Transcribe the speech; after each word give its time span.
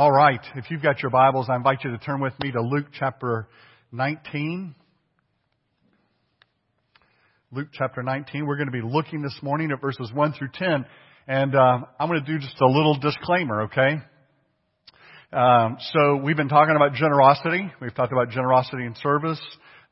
All 0.00 0.10
right. 0.10 0.40
If 0.56 0.70
you've 0.70 0.80
got 0.80 1.02
your 1.02 1.10
Bibles, 1.10 1.48
I 1.50 1.56
invite 1.56 1.84
you 1.84 1.90
to 1.90 1.98
turn 1.98 2.22
with 2.22 2.32
me 2.42 2.50
to 2.52 2.62
Luke 2.62 2.86
chapter 2.98 3.46
19. 3.92 4.74
Luke 7.52 7.68
chapter 7.74 8.02
19. 8.02 8.46
We're 8.46 8.56
going 8.56 8.72
to 8.72 8.72
be 8.72 8.80
looking 8.80 9.20
this 9.20 9.38
morning 9.42 9.70
at 9.72 9.82
verses 9.82 10.10
1 10.10 10.32
through 10.32 10.48
10. 10.54 10.86
And 11.28 11.54
uh, 11.54 11.80
I'm 11.98 12.08
going 12.08 12.24
to 12.24 12.26
do 12.26 12.38
just 12.38 12.58
a 12.62 12.66
little 12.66 12.98
disclaimer, 12.98 13.64
okay? 13.64 13.96
Um, 15.34 15.76
so 15.92 16.16
we've 16.16 16.34
been 16.34 16.48
talking 16.48 16.76
about 16.76 16.94
generosity. 16.94 17.70
We've 17.82 17.94
talked 17.94 18.12
about 18.12 18.30
generosity 18.30 18.86
in 18.86 18.94
service. 19.02 19.42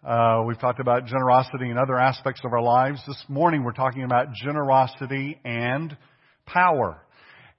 Uh, 0.03 0.43
we've 0.47 0.59
talked 0.59 0.81
about 0.81 1.05
generosity 1.05 1.69
in 1.69 1.77
other 1.77 1.99
aspects 1.99 2.41
of 2.47 2.55
our 2.55 2.63
lives. 2.63 2.99
This 3.07 3.23
morning 3.29 3.63
we're 3.63 3.73
talking 3.73 4.05
about 4.05 4.29
generosity 4.33 5.39
and 5.45 5.95
power. 6.47 7.03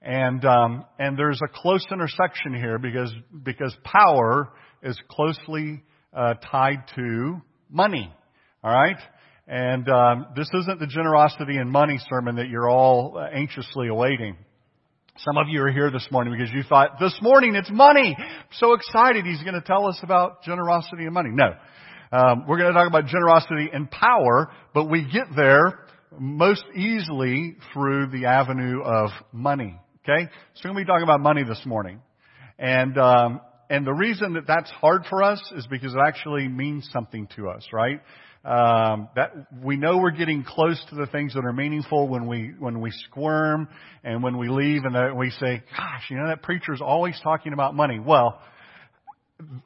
And 0.02 0.44
um, 0.44 0.84
and 0.98 1.18
there's 1.18 1.40
a 1.44 1.48
close 1.48 1.84
intersection 1.92 2.54
here 2.54 2.78
because 2.78 3.12
because 3.42 3.76
power 3.84 4.50
is 4.82 4.98
closely 5.10 5.82
uh, 6.14 6.34
tied 6.50 6.84
to 6.96 7.40
money. 7.70 8.12
All 8.64 8.72
right. 8.72 8.96
And 9.46 9.88
um, 9.88 10.26
this 10.36 10.48
isn't 10.54 10.78
the 10.78 10.86
generosity 10.86 11.56
and 11.56 11.70
money 11.70 11.98
sermon 12.08 12.36
that 12.36 12.48
you're 12.48 12.70
all 12.70 13.20
anxiously 13.34 13.88
awaiting. 13.88 14.36
Some 15.18 15.36
of 15.36 15.48
you 15.48 15.60
are 15.62 15.70
here 15.72 15.90
this 15.90 16.06
morning 16.10 16.32
because 16.32 16.54
you 16.54 16.62
thought, 16.62 16.98
this 17.00 17.18
morning 17.20 17.54
it's 17.54 17.70
money. 17.70 18.16
so 18.58 18.74
excited 18.74 19.26
he's 19.26 19.42
going 19.42 19.54
to 19.54 19.60
tell 19.60 19.86
us 19.86 19.98
about 20.02 20.44
generosity 20.44 21.04
and 21.04 21.12
money. 21.12 21.30
No. 21.32 21.52
Um, 22.12 22.44
we're 22.48 22.58
going 22.58 22.72
to 22.72 22.78
talk 22.78 22.86
about 22.86 23.06
generosity 23.06 23.68
and 23.72 23.90
power, 23.90 24.50
but 24.72 24.88
we 24.88 25.02
get 25.12 25.26
there 25.36 25.80
most 26.18 26.64
easily 26.74 27.56
through 27.72 28.06
the 28.08 28.26
avenue 28.26 28.82
of 28.82 29.10
money. 29.32 29.78
Okay? 30.10 30.28
So 30.54 30.62
we're 30.68 30.74
going 30.74 30.84
to 30.84 30.86
be 30.86 30.92
talking 30.92 31.04
about 31.04 31.20
money 31.20 31.44
this 31.44 31.60
morning. 31.64 32.00
And, 32.58 32.98
um, 32.98 33.40
and 33.68 33.86
the 33.86 33.92
reason 33.92 34.34
that 34.34 34.46
that's 34.46 34.70
hard 34.70 35.04
for 35.08 35.22
us 35.22 35.40
is 35.56 35.66
because 35.68 35.94
it 35.94 36.00
actually 36.04 36.48
means 36.48 36.88
something 36.92 37.28
to 37.36 37.48
us, 37.48 37.66
right? 37.72 38.00
Um, 38.44 39.08
that 39.16 39.46
we 39.62 39.76
know 39.76 39.98
we're 39.98 40.10
getting 40.10 40.42
close 40.44 40.82
to 40.88 40.96
the 40.96 41.06
things 41.06 41.34
that 41.34 41.44
are 41.44 41.52
meaningful 41.52 42.08
when 42.08 42.26
we 42.26 42.52
when 42.58 42.80
we 42.80 42.90
squirm 42.90 43.68
and 44.02 44.22
when 44.22 44.38
we 44.38 44.48
leave 44.48 44.84
and 44.84 45.18
we 45.18 45.28
say, 45.28 45.62
"Gosh, 45.76 46.04
you 46.08 46.16
know 46.16 46.26
that 46.28 46.42
preacher's 46.42 46.80
always 46.80 47.20
talking 47.22 47.52
about 47.52 47.74
money." 47.74 48.00
Well, 48.00 48.40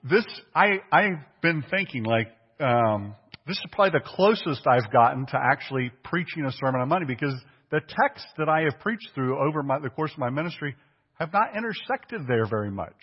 this 0.02 0.26
I 0.56 0.80
I've 0.90 1.20
been 1.40 1.62
thinking 1.70 2.02
like 2.02 2.32
um, 2.58 3.14
this 3.46 3.56
is 3.56 3.64
probably 3.70 4.00
the 4.00 4.04
closest 4.04 4.66
I've 4.66 4.90
gotten 4.92 5.26
to 5.26 5.38
actually 5.40 5.92
preaching 6.02 6.44
a 6.44 6.50
sermon 6.50 6.80
on 6.80 6.88
money 6.88 7.06
because 7.06 7.34
the 7.70 7.80
texts 7.80 8.28
that 8.38 8.48
I 8.48 8.62
have 8.62 8.78
preached 8.80 9.08
through 9.14 9.38
over 9.38 9.62
my, 9.62 9.78
the 9.78 9.90
course 9.90 10.12
of 10.12 10.18
my 10.18 10.30
ministry 10.30 10.74
have 11.14 11.32
not 11.32 11.56
intersected 11.56 12.26
there 12.26 12.46
very 12.46 12.70
much. 12.70 12.96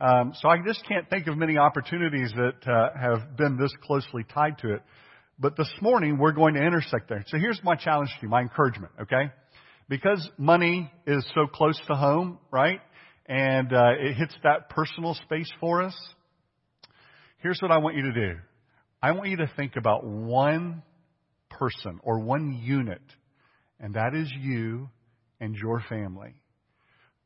Um, 0.00 0.32
so 0.40 0.48
I 0.48 0.56
just 0.64 0.86
can't 0.86 1.08
think 1.10 1.26
of 1.26 1.36
many 1.36 1.58
opportunities 1.58 2.32
that 2.36 2.70
uh, 2.70 2.90
have 2.98 3.36
been 3.36 3.56
this 3.56 3.72
closely 3.82 4.24
tied 4.32 4.58
to 4.58 4.74
it. 4.74 4.82
But 5.40 5.56
this 5.56 5.70
morning 5.80 6.18
we're 6.18 6.32
going 6.32 6.54
to 6.54 6.62
intersect 6.62 7.08
there. 7.08 7.24
So 7.28 7.38
here's 7.38 7.60
my 7.64 7.74
challenge 7.74 8.10
to 8.10 8.22
you, 8.22 8.28
my 8.28 8.40
encouragement, 8.40 8.92
okay? 9.02 9.32
Because 9.88 10.28
money 10.36 10.90
is 11.06 11.24
so 11.34 11.46
close 11.46 11.80
to 11.88 11.94
home, 11.94 12.38
right? 12.50 12.80
And 13.26 13.72
uh, 13.72 13.92
it 13.98 14.14
hits 14.14 14.34
that 14.42 14.70
personal 14.70 15.14
space 15.14 15.50
for 15.60 15.82
us. 15.82 15.96
Here's 17.38 17.60
what 17.60 17.70
I 17.70 17.78
want 17.78 17.96
you 17.96 18.02
to 18.02 18.12
do. 18.12 18.38
I 19.02 19.12
want 19.12 19.28
you 19.28 19.36
to 19.38 19.50
think 19.56 19.76
about 19.76 20.04
one 20.04 20.82
person 21.50 22.00
or 22.02 22.18
one 22.20 22.60
unit 22.62 23.02
and 23.80 23.94
that 23.94 24.14
is 24.14 24.30
you 24.40 24.88
and 25.40 25.54
your 25.54 25.80
family. 25.88 26.34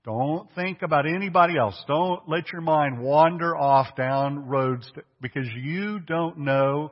Don't 0.05 0.48
think 0.56 0.83
about 0.83 1.06
anybody 1.06 1.56
else. 1.56 1.81
Don't 1.86 2.28
let 2.28 2.50
your 2.53 2.61
mind 2.61 3.00
wander 3.00 3.56
off 3.56 3.95
down 3.97 4.48
roads 4.48 4.91
to, 4.97 5.03
because 5.20 5.48
you 5.62 6.00
don't 6.00 6.39
know 6.39 6.91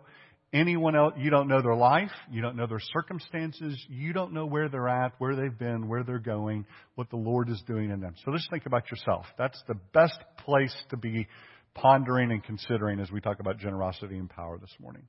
anyone 0.53 0.94
else. 0.94 1.15
You 1.19 1.31
don't 1.31 1.48
know 1.48 1.60
their 1.60 1.75
life. 1.75 2.12
You 2.31 2.41
don't 2.41 2.56
know 2.56 2.69
their 2.69 2.81
circumstances. 2.93 3.84
You 3.88 4.12
don't 4.12 4.32
know 4.32 4.47
where 4.47 4.69
they're 4.69 4.88
at, 4.88 5.15
where 5.19 5.34
they've 5.34 5.59
been, 5.59 5.88
where 5.88 6.04
they're 6.04 6.21
going, 6.21 6.66
what 6.94 7.10
the 7.10 7.16
Lord 7.16 7.48
is 7.48 7.60
doing 7.66 7.91
in 7.91 8.00
them. 8.00 8.15
So 8.25 8.32
just 8.32 8.48
think 8.48 8.66
about 8.66 8.88
yourself. 8.92 9.27
That's 9.37 9.60
the 9.66 9.77
best 9.92 10.19
place 10.44 10.75
to 10.91 10.97
be 10.97 11.27
pondering 11.75 12.31
and 12.31 12.44
considering 12.44 13.00
as 13.00 13.10
we 13.10 13.21
talk 13.21 13.41
about 13.41 13.59
generosity 13.59 14.19
and 14.19 14.31
power 14.31 14.56
this 14.59 14.75
morning. 14.81 15.03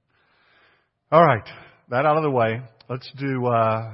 All 1.11 1.23
right. 1.23 1.47
That 1.89 2.05
out 2.05 2.17
of 2.17 2.23
the 2.23 2.31
way. 2.31 2.61
Let's 2.89 3.11
do, 3.17 3.45
uh, 3.45 3.93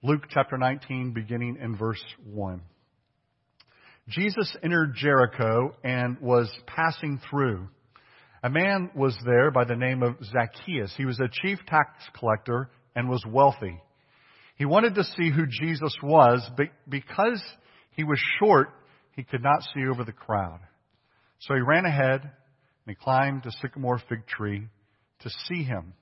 Luke 0.00 0.26
chapter 0.30 0.56
19, 0.56 1.12
beginning 1.12 1.58
in 1.60 1.76
verse 1.76 2.02
1. 2.24 2.60
Jesus 4.08 4.56
entered 4.62 4.94
Jericho 4.94 5.74
and 5.82 6.20
was 6.20 6.48
passing 6.68 7.20
through. 7.28 7.68
A 8.44 8.48
man 8.48 8.92
was 8.94 9.18
there 9.26 9.50
by 9.50 9.64
the 9.64 9.74
name 9.74 10.04
of 10.04 10.14
Zacchaeus. 10.22 10.94
He 10.96 11.04
was 11.04 11.18
a 11.18 11.28
chief 11.42 11.58
tax 11.66 11.90
collector 12.16 12.70
and 12.94 13.08
was 13.08 13.24
wealthy. 13.28 13.80
He 14.54 14.64
wanted 14.64 14.94
to 14.94 15.02
see 15.02 15.32
who 15.32 15.46
Jesus 15.46 15.96
was, 16.00 16.48
but 16.56 16.68
because 16.88 17.42
he 17.96 18.04
was 18.04 18.20
short, 18.38 18.68
he 19.16 19.24
could 19.24 19.42
not 19.42 19.64
see 19.74 19.84
over 19.90 20.04
the 20.04 20.12
crowd. 20.12 20.60
So 21.40 21.54
he 21.54 21.60
ran 21.60 21.86
ahead 21.86 22.20
and 22.22 22.30
he 22.86 22.94
climbed 22.94 23.46
a 23.46 23.50
sycamore 23.60 24.00
fig 24.08 24.28
tree 24.28 24.68
to 25.22 25.30
see 25.48 25.64
him, 25.64 25.94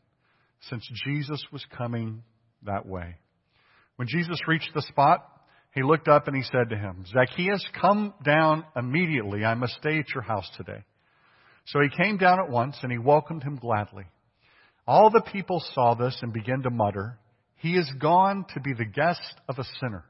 since 0.69 0.87
Jesus 1.07 1.43
was 1.51 1.65
coming 1.75 2.25
that 2.63 2.85
way. 2.85 3.17
When 3.97 4.09
Jesus 4.09 4.39
reached 4.47 4.73
the 4.75 4.83
spot, 4.83 5.27
he 5.75 5.83
looked 5.83 6.09
up 6.09 6.27
and 6.27 6.37
he 6.37 6.43
said 6.43 6.71
to 6.71 6.77
him, 6.77 7.05
Zacchaeus, 7.07 7.67
come 7.79 8.15
down 8.25 8.65
immediately. 8.75 9.45
I 9.45 9.55
must 9.55 9.75
stay 9.75 9.99
at 9.99 10.15
your 10.15 10.23
house 10.23 10.49
today. 10.57 10.85
So 11.67 11.81
he 11.81 12.03
came 12.03 12.17
down 12.17 12.39
at 12.39 12.51
once 12.51 12.79
and 12.83 12.93
he 12.93 12.99
welcomed 12.99 13.43
him 13.43 13.57
gladly. 13.57 14.05
All 14.87 15.11
the 15.11 15.25
people 15.33 15.63
saw 15.75 15.95
this 15.95 16.17
and 16.23 16.33
began 16.33 16.63
to 16.63 16.71
mutter, 16.71 17.19
He 17.57 17.77
is 17.77 17.91
gone 18.01 18.47
to 18.55 18.61
be 18.61 18.73
the 18.73 18.85
guest 18.85 19.35
of 19.49 19.59
a 19.59 19.65
sinner. 19.81 20.05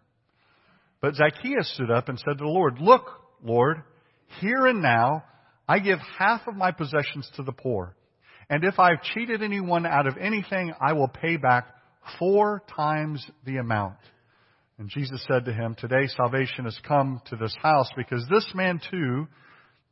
But 1.01 1.15
Zacchaeus 1.15 1.73
stood 1.75 1.91
up 1.91 2.09
and 2.09 2.19
said 2.19 2.39
to 2.39 2.45
the 2.45 2.51
Lord, 2.51 2.79
Look, 2.79 3.07
Lord, 3.43 3.83
here 4.41 4.67
and 4.67 4.83
now 4.83 5.25
I 5.69 5.79
give 5.79 5.99
half 6.19 6.47
of 6.47 6.55
my 6.55 6.73
possessions 6.73 7.31
to 7.37 7.43
the 7.43 7.53
poor. 7.53 7.97
And 8.49 8.65
if 8.65 8.79
I've 8.79 9.03
cheated 9.03 9.43
anyone 9.43 9.87
out 9.87 10.07
of 10.07 10.17
anything, 10.19 10.73
I 10.81 10.93
will 10.93 11.09
pay 11.09 11.37
back 11.37 11.67
four 12.19 12.62
times 12.75 13.25
the 13.44 13.56
amount. 13.56 13.97
And 14.78 14.91
Jesus 14.91 15.25
said 15.27 15.47
to 15.47 15.53
him, 15.53 15.75
Today 15.78 16.06
salvation 16.09 16.65
has 16.65 16.78
come 16.87 17.21
to 17.27 17.37
this 17.37 17.55
house 17.62 17.89
because 17.97 18.27
this 18.31 18.47
man 18.55 18.81
too 18.91 19.27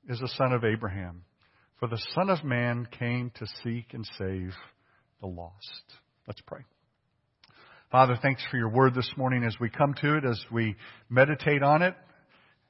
is 0.09 0.21
a 0.21 0.29
son 0.29 0.53
of 0.53 0.65
Abraham. 0.65 1.25
For 1.81 1.89
the 1.89 2.03
Son 2.15 2.31
of 2.31 2.45
Man 2.45 2.87
came 2.99 3.31
to 3.37 3.47
seek 3.63 3.93
and 3.93 4.07
save 4.17 4.55
the 5.21 5.27
lost. 5.27 5.83
Let's 6.27 6.41
pray. 6.47 6.61
Father, 7.91 8.17
thanks 8.21 8.43
for 8.51 8.57
your 8.57 8.71
word 8.71 8.95
this 8.95 9.11
morning 9.17 9.45
as 9.45 9.57
we 9.61 9.71
come 9.71 9.95
to 10.01 10.17
it, 10.17 10.25
as 10.25 10.43
we 10.51 10.77
meditate 11.11 11.63
on 11.63 11.83
it, 11.83 11.95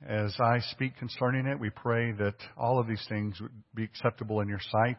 as 0.06 0.34
I 0.40 0.58
speak 0.70 0.96
concerning 0.96 1.46
it. 1.46 1.60
We 1.60 1.70
pray 1.70 2.12
that 2.12 2.34
all 2.56 2.80
of 2.80 2.86
these 2.86 3.04
things 3.08 3.40
would 3.40 3.52
be 3.74 3.84
acceptable 3.84 4.40
in 4.40 4.48
your 4.48 4.60
sight. 4.70 4.98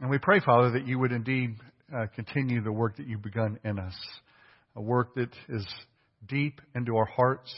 And 0.00 0.10
we 0.10 0.18
pray, 0.18 0.40
Father, 0.40 0.70
that 0.72 0.86
you 0.86 0.98
would 0.98 1.12
indeed 1.12 1.56
uh, 1.94 2.06
continue 2.14 2.62
the 2.62 2.72
work 2.72 2.96
that 2.96 3.06
you've 3.06 3.22
begun 3.22 3.58
in 3.64 3.78
us, 3.78 3.94
a 4.76 4.80
work 4.80 5.14
that 5.14 5.30
is 5.48 5.66
deep 6.26 6.60
into 6.74 6.96
our 6.96 7.04
hearts. 7.04 7.54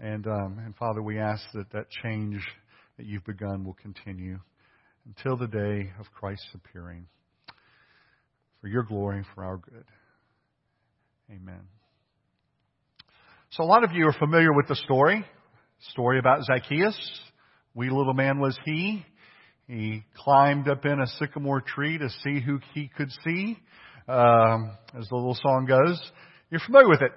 And, 0.00 0.26
um, 0.26 0.60
and 0.64 0.74
Father, 0.76 1.02
we 1.02 1.18
ask 1.18 1.42
that 1.54 1.70
that 1.72 1.90
change 2.02 2.40
that 2.96 3.06
you've 3.06 3.24
begun 3.24 3.64
will 3.64 3.76
continue 3.82 4.38
until 5.06 5.36
the 5.36 5.46
day 5.46 5.90
of 5.98 6.06
Christ's 6.12 6.48
appearing 6.54 7.06
for 8.60 8.68
your 8.68 8.82
glory 8.82 9.24
for 9.34 9.44
our 9.44 9.58
good. 9.58 9.84
Amen. 11.30 11.60
So 13.50 13.64
a 13.64 13.66
lot 13.66 13.84
of 13.84 13.92
you 13.92 14.06
are 14.06 14.12
familiar 14.12 14.52
with 14.52 14.68
the 14.68 14.76
story, 14.76 15.24
story 15.90 16.18
about 16.18 16.44
Zacchaeus. 16.44 16.96
Wee 17.74 17.90
little 17.90 18.14
man 18.14 18.38
was 18.38 18.58
he. 18.64 19.04
He 19.70 20.02
climbed 20.16 20.68
up 20.68 20.84
in 20.84 20.98
a 20.98 21.06
sycamore 21.06 21.60
tree 21.60 21.96
to 21.96 22.08
see 22.24 22.40
who 22.40 22.58
he 22.74 22.90
could 22.96 23.10
see, 23.24 23.56
um, 24.08 24.72
as 24.98 25.06
the 25.08 25.14
little 25.14 25.38
song 25.40 25.64
goes. 25.68 26.00
You're 26.50 26.60
familiar 26.66 26.88
with 26.88 27.02
it. 27.02 27.12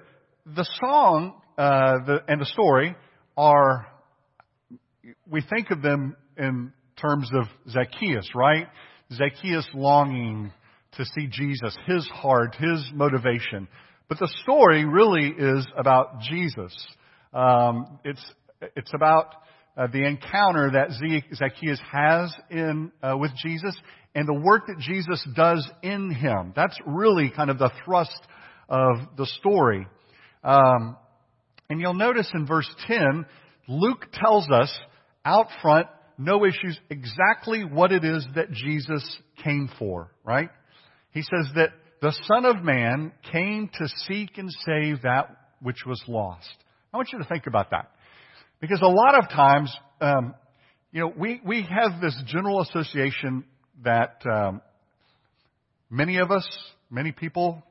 The 0.54 0.64
song 0.80 1.34
uh, 1.58 1.94
the, 2.06 2.18
and 2.28 2.40
the 2.40 2.46
story 2.46 2.94
are, 3.36 3.88
we 5.28 5.40
think 5.40 5.72
of 5.72 5.82
them 5.82 6.14
in 6.38 6.72
terms 6.96 7.28
of 7.34 7.46
Zacchaeus, 7.68 8.30
right? 8.36 8.68
Zacchaeus 9.12 9.66
longing 9.74 10.52
to 10.92 11.04
see 11.04 11.26
Jesus, 11.26 11.76
his 11.86 12.06
heart, 12.06 12.54
his 12.54 12.88
motivation. 12.94 13.66
But 14.08 14.20
the 14.20 14.32
story 14.44 14.84
really 14.84 15.26
is 15.36 15.66
about 15.76 16.20
Jesus. 16.20 16.72
Um, 17.32 17.98
it's 18.04 18.24
it's 18.76 18.92
about 18.94 19.34
uh, 19.76 19.88
the 19.88 20.04
encounter 20.04 20.70
that 20.72 20.90
Zacchaeus 21.34 21.80
has 21.90 22.34
in 22.50 22.92
uh, 23.02 23.16
with 23.16 23.32
Jesus 23.42 23.76
and 24.14 24.28
the 24.28 24.34
work 24.34 24.66
that 24.68 24.78
Jesus 24.78 25.26
does 25.34 25.68
in 25.82 26.10
him. 26.10 26.52
That's 26.54 26.78
really 26.86 27.30
kind 27.34 27.50
of 27.50 27.58
the 27.58 27.70
thrust 27.84 28.20
of 28.68 28.96
the 29.16 29.26
story. 29.26 29.86
Um, 30.42 30.96
and 31.68 31.80
you'll 31.80 31.94
notice 31.94 32.30
in 32.34 32.46
verse 32.46 32.68
10, 32.86 33.26
Luke 33.68 34.06
tells 34.12 34.48
us 34.50 34.72
out 35.24 35.46
front, 35.62 35.88
no 36.18 36.44
issues, 36.44 36.78
exactly 36.90 37.64
what 37.64 37.90
it 37.90 38.04
is 38.04 38.24
that 38.36 38.52
Jesus 38.52 39.18
came 39.42 39.68
for, 39.78 40.12
right? 40.22 40.50
He 41.10 41.22
says 41.22 41.48
that 41.56 41.70
the 42.00 42.14
Son 42.26 42.44
of 42.44 42.62
Man 42.62 43.12
came 43.32 43.68
to 43.78 43.88
seek 44.06 44.36
and 44.36 44.50
save 44.64 45.02
that 45.02 45.36
which 45.60 45.84
was 45.86 46.02
lost. 46.06 46.54
I 46.92 46.96
want 46.96 47.08
you 47.12 47.18
to 47.18 47.24
think 47.24 47.46
about 47.46 47.70
that. 47.70 47.90
Because 48.66 48.80
a 48.80 48.86
lot 48.86 49.14
of 49.14 49.28
times, 49.28 49.76
um, 50.00 50.34
you 50.90 51.02
know, 51.02 51.12
we, 51.18 51.38
we 51.44 51.68
have 51.68 52.00
this 52.00 52.16
general 52.26 52.62
association 52.62 53.44
that 53.84 54.22
um, 54.24 54.62
many 55.90 56.16
of 56.16 56.30
us, 56.30 56.48
many 56.90 57.12
people 57.12 57.62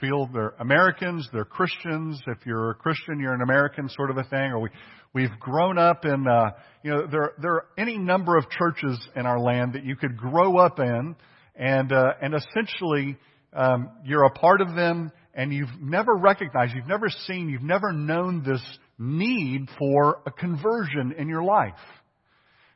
feel 0.00 0.28
they're 0.32 0.54
Americans, 0.58 1.28
they're 1.32 1.44
Christians. 1.44 2.20
If 2.26 2.44
you're 2.44 2.70
a 2.70 2.74
Christian, 2.74 3.20
you're 3.20 3.34
an 3.34 3.42
American 3.42 3.88
sort 3.88 4.10
of 4.10 4.16
a 4.16 4.24
thing. 4.24 4.50
Or 4.50 4.58
we, 4.58 4.70
we've 5.14 5.30
grown 5.38 5.78
up 5.78 6.04
in, 6.04 6.26
uh, 6.26 6.50
you 6.82 6.90
know, 6.90 7.06
there, 7.06 7.34
there 7.40 7.52
are 7.52 7.66
any 7.78 7.96
number 7.96 8.36
of 8.36 8.50
churches 8.50 8.98
in 9.14 9.26
our 9.26 9.38
land 9.38 9.74
that 9.74 9.84
you 9.84 9.94
could 9.94 10.16
grow 10.16 10.56
up 10.56 10.80
in 10.80 11.14
and, 11.54 11.92
uh, 11.92 12.14
and 12.20 12.34
essentially, 12.34 13.16
um, 13.52 13.90
you're 14.04 14.24
a 14.24 14.30
part 14.30 14.60
of 14.60 14.74
them 14.74 15.12
and 15.34 15.52
you've 15.52 15.80
never 15.80 16.16
recognized, 16.16 16.74
you've 16.74 16.88
never 16.88 17.10
seen, 17.28 17.48
you've 17.48 17.62
never 17.62 17.92
known 17.92 18.42
this 18.42 18.60
need 18.98 19.68
for 19.78 20.22
a 20.26 20.30
conversion 20.30 21.14
in 21.16 21.28
your 21.28 21.42
life. 21.42 21.72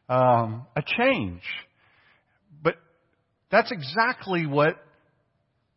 Um, 0.08 0.66
a 0.76 0.82
change. 0.82 1.42
But 2.62 2.76
that's 3.50 3.72
exactly 3.72 4.46
what 4.46 4.76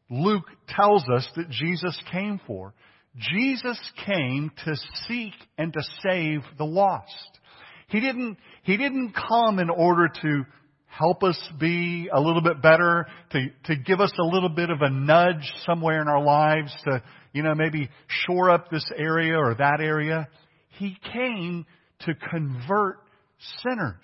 Luke 0.09 0.45
tells 0.67 1.03
us 1.09 1.27
that 1.35 1.49
Jesus 1.49 1.99
came 2.11 2.39
for. 2.45 2.73
Jesus 3.17 3.79
came 4.05 4.51
to 4.65 4.75
seek 5.07 5.33
and 5.57 5.73
to 5.73 5.81
save 6.03 6.41
the 6.57 6.65
lost. 6.65 7.39
He 7.87 7.99
didn't, 7.99 8.37
he 8.63 8.77
didn't 8.77 9.13
come 9.13 9.59
in 9.59 9.69
order 9.69 10.07
to 10.21 10.45
help 10.89 11.23
us 11.23 11.39
be 11.59 12.09
a 12.11 12.19
little 12.19 12.41
bit 12.41 12.61
better, 12.61 13.07
to, 13.31 13.47
to 13.65 13.75
give 13.75 14.01
us 14.01 14.11
a 14.19 14.23
little 14.23 14.49
bit 14.49 14.69
of 14.69 14.81
a 14.81 14.89
nudge 14.89 15.51
somewhere 15.65 16.01
in 16.01 16.07
our 16.07 16.23
lives 16.23 16.73
to, 16.85 17.01
you 17.31 17.43
know, 17.43 17.53
maybe 17.55 17.89
shore 18.07 18.49
up 18.49 18.69
this 18.69 18.85
area 18.97 19.37
or 19.37 19.55
that 19.55 19.79
area. 19.79 20.27
He 20.77 20.97
came 21.13 21.65
to 22.01 22.13
convert 22.15 22.97
sinners. 23.61 23.95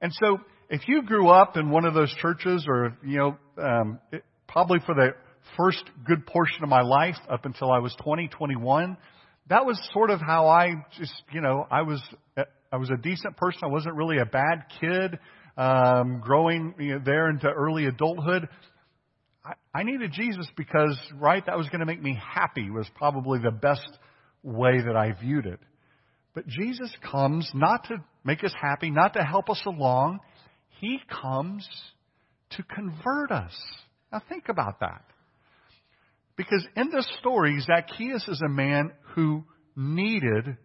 And 0.00 0.12
so, 0.12 0.40
if 0.68 0.82
you 0.88 1.02
grew 1.02 1.28
up 1.28 1.56
in 1.56 1.70
one 1.70 1.84
of 1.84 1.94
those 1.94 2.12
churches 2.20 2.66
or, 2.68 2.96
you 3.04 3.18
know, 3.18 3.38
um, 3.62 4.00
it, 4.10 4.24
probably 4.48 4.80
for 4.84 4.94
the 4.94 5.10
first 5.56 5.82
good 6.04 6.26
portion 6.26 6.64
of 6.64 6.68
my 6.68 6.82
life 6.82 7.16
up 7.30 7.44
until 7.44 7.70
I 7.70 7.78
was 7.78 7.94
20, 8.02 8.28
21, 8.28 8.96
that 9.48 9.64
was 9.64 9.80
sort 9.92 10.10
of 10.10 10.20
how 10.20 10.48
I 10.48 10.72
just, 10.98 11.12
you 11.32 11.40
know, 11.40 11.66
I 11.70 11.82
was, 11.82 12.02
I 12.72 12.76
was 12.76 12.90
a 12.90 12.96
decent 12.96 13.36
person. 13.36 13.60
I 13.62 13.68
wasn't 13.68 13.94
really 13.94 14.18
a 14.18 14.26
bad 14.26 14.64
kid 14.80 15.18
um, 15.56 16.20
growing 16.20 16.74
you 16.78 16.94
know, 16.94 17.02
there 17.04 17.28
into 17.28 17.48
early 17.48 17.86
adulthood. 17.86 18.48
I, 19.44 19.52
I 19.74 19.82
needed 19.82 20.12
Jesus 20.12 20.46
because, 20.56 20.98
right, 21.14 21.44
that 21.46 21.56
was 21.56 21.68
going 21.68 21.80
to 21.80 21.86
make 21.86 22.02
me 22.02 22.18
happy 22.20 22.70
was 22.70 22.88
probably 22.94 23.38
the 23.38 23.50
best 23.50 23.88
way 24.42 24.80
that 24.80 24.96
I 24.96 25.12
viewed 25.12 25.46
it. 25.46 25.60
But 26.34 26.46
Jesus 26.46 26.92
comes 27.10 27.50
not 27.54 27.84
to 27.88 27.96
make 28.24 28.44
us 28.44 28.52
happy, 28.60 28.90
not 28.90 29.14
to 29.14 29.22
help 29.22 29.48
us 29.48 29.62
along. 29.64 30.20
He 30.80 31.00
comes 31.22 31.66
to 32.50 32.62
convert 32.62 33.30
us. 33.30 33.56
Now 34.12 34.22
think 34.28 34.48
about 34.48 34.80
that. 34.80 35.02
Because 36.36 36.66
in 36.76 36.90
this 36.90 37.10
story, 37.20 37.58
Zacchaeus 37.60 38.28
is 38.28 38.42
a 38.44 38.48
man 38.50 38.92
who 39.14 39.44
needed 39.74 40.58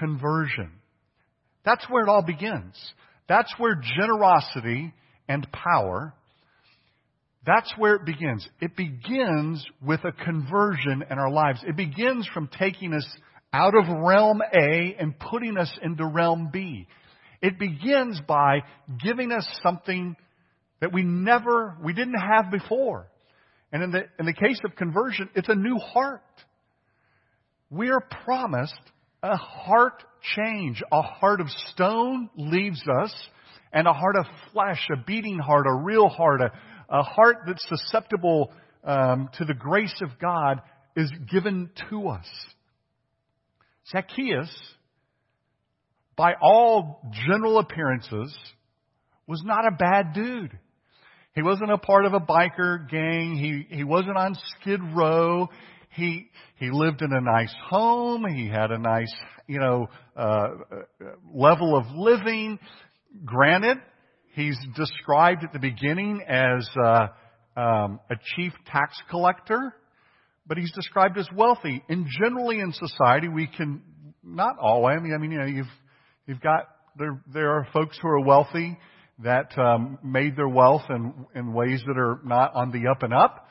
conversion. 0.00 0.72
That's 1.64 1.84
where 1.88 2.04
it 2.04 2.08
all 2.08 2.22
begins. 2.22 2.74
That's 3.28 3.52
where 3.58 3.74
generosity 3.74 4.92
and 5.28 5.46
power, 5.50 6.12
that's 7.46 7.72
where 7.76 7.96
it 7.96 8.06
begins. 8.06 8.48
It 8.60 8.76
begins 8.76 9.64
with 9.82 10.00
a 10.04 10.12
conversion 10.12 11.04
in 11.10 11.18
our 11.18 11.30
lives. 11.30 11.60
It 11.66 11.76
begins 11.76 12.28
from 12.32 12.48
taking 12.58 12.94
us 12.94 13.06
out 13.52 13.74
of 13.76 13.84
realm 13.86 14.40
A 14.40 14.96
and 14.98 15.18
putting 15.18 15.58
us 15.58 15.70
into 15.82 16.06
realm 16.06 16.50
B. 16.52 16.86
It 17.42 17.58
begins 17.58 18.20
by 18.26 18.62
giving 19.02 19.30
us 19.30 19.46
something 19.62 20.16
that 20.80 20.92
we 20.92 21.02
never, 21.02 21.76
we 21.82 21.92
didn't 21.92 22.18
have 22.18 22.50
before. 22.50 23.06
And 23.72 23.82
in 23.82 23.90
the, 23.90 24.04
in 24.18 24.24
the 24.26 24.32
case 24.32 24.60
of 24.64 24.76
conversion, 24.76 25.28
it's 25.34 25.48
a 25.48 25.54
new 25.54 25.76
heart. 25.76 26.22
We 27.70 27.90
are 27.90 28.00
promised 28.24 28.74
a 29.24 29.36
heart 29.36 30.04
change. 30.36 30.82
A 30.92 31.02
heart 31.02 31.40
of 31.40 31.48
stone 31.72 32.28
leaves 32.36 32.82
us, 33.02 33.12
and 33.72 33.88
a 33.88 33.92
heart 33.92 34.16
of 34.16 34.26
flesh, 34.52 34.86
a 34.92 35.02
beating 35.04 35.38
heart, 35.38 35.66
a 35.66 35.74
real 35.74 36.08
heart, 36.08 36.42
a, 36.42 36.52
a 36.90 37.02
heart 37.02 37.38
that's 37.46 37.66
susceptible 37.68 38.52
um, 38.84 39.30
to 39.38 39.44
the 39.44 39.54
grace 39.54 39.94
of 40.02 40.10
God 40.20 40.60
is 40.94 41.10
given 41.30 41.70
to 41.90 42.08
us. 42.08 42.26
Zacchaeus, 43.90 44.54
by 46.16 46.34
all 46.40 47.02
general 47.26 47.58
appearances, 47.58 48.36
was 49.26 49.42
not 49.44 49.66
a 49.66 49.76
bad 49.76 50.12
dude. 50.12 50.58
He 51.34 51.42
wasn't 51.42 51.72
a 51.72 51.78
part 51.78 52.04
of 52.04 52.12
a 52.12 52.20
biker 52.20 52.88
gang. 52.88 53.36
He, 53.36 53.76
he 53.76 53.84
wasn't 53.84 54.16
on 54.16 54.36
Skid 54.60 54.80
Row. 54.94 55.48
He, 55.94 56.28
he 56.56 56.70
lived 56.70 57.02
in 57.02 57.12
a 57.12 57.20
nice 57.20 57.54
home. 57.68 58.24
He 58.24 58.48
had 58.48 58.70
a 58.70 58.78
nice, 58.78 59.12
you 59.46 59.60
know, 59.60 59.88
uh, 60.16 60.48
level 61.32 61.76
of 61.76 61.86
living. 61.94 62.58
Granted, 63.24 63.78
he's 64.34 64.58
described 64.76 65.44
at 65.44 65.52
the 65.52 65.58
beginning 65.58 66.22
as 66.26 66.68
uh, 66.82 67.06
um, 67.56 68.00
a 68.10 68.16
chief 68.34 68.52
tax 68.66 68.96
collector, 69.10 69.74
but 70.46 70.58
he's 70.58 70.72
described 70.72 71.16
as 71.16 71.28
wealthy. 71.34 71.82
And 71.88 72.06
generally 72.20 72.60
in 72.60 72.72
society, 72.72 73.28
we 73.28 73.46
can 73.46 73.82
not 74.22 74.58
always. 74.58 74.98
I 74.98 75.02
mean, 75.02 75.14
I 75.14 75.18
mean, 75.18 75.30
you 75.30 75.38
know, 75.38 75.46
you've 75.46 75.72
you've 76.26 76.40
got 76.40 76.68
there 76.98 77.22
there 77.32 77.52
are 77.52 77.68
folks 77.72 77.98
who 78.00 78.08
are 78.08 78.20
wealthy 78.20 78.76
that 79.22 79.56
um, 79.58 79.98
made 80.02 80.36
their 80.36 80.48
wealth 80.48 80.82
in, 80.90 81.26
in 81.34 81.52
ways 81.52 81.80
that 81.86 81.96
are 81.96 82.20
not 82.24 82.54
on 82.54 82.72
the 82.72 82.90
up 82.90 83.02
and 83.02 83.14
up. 83.14 83.43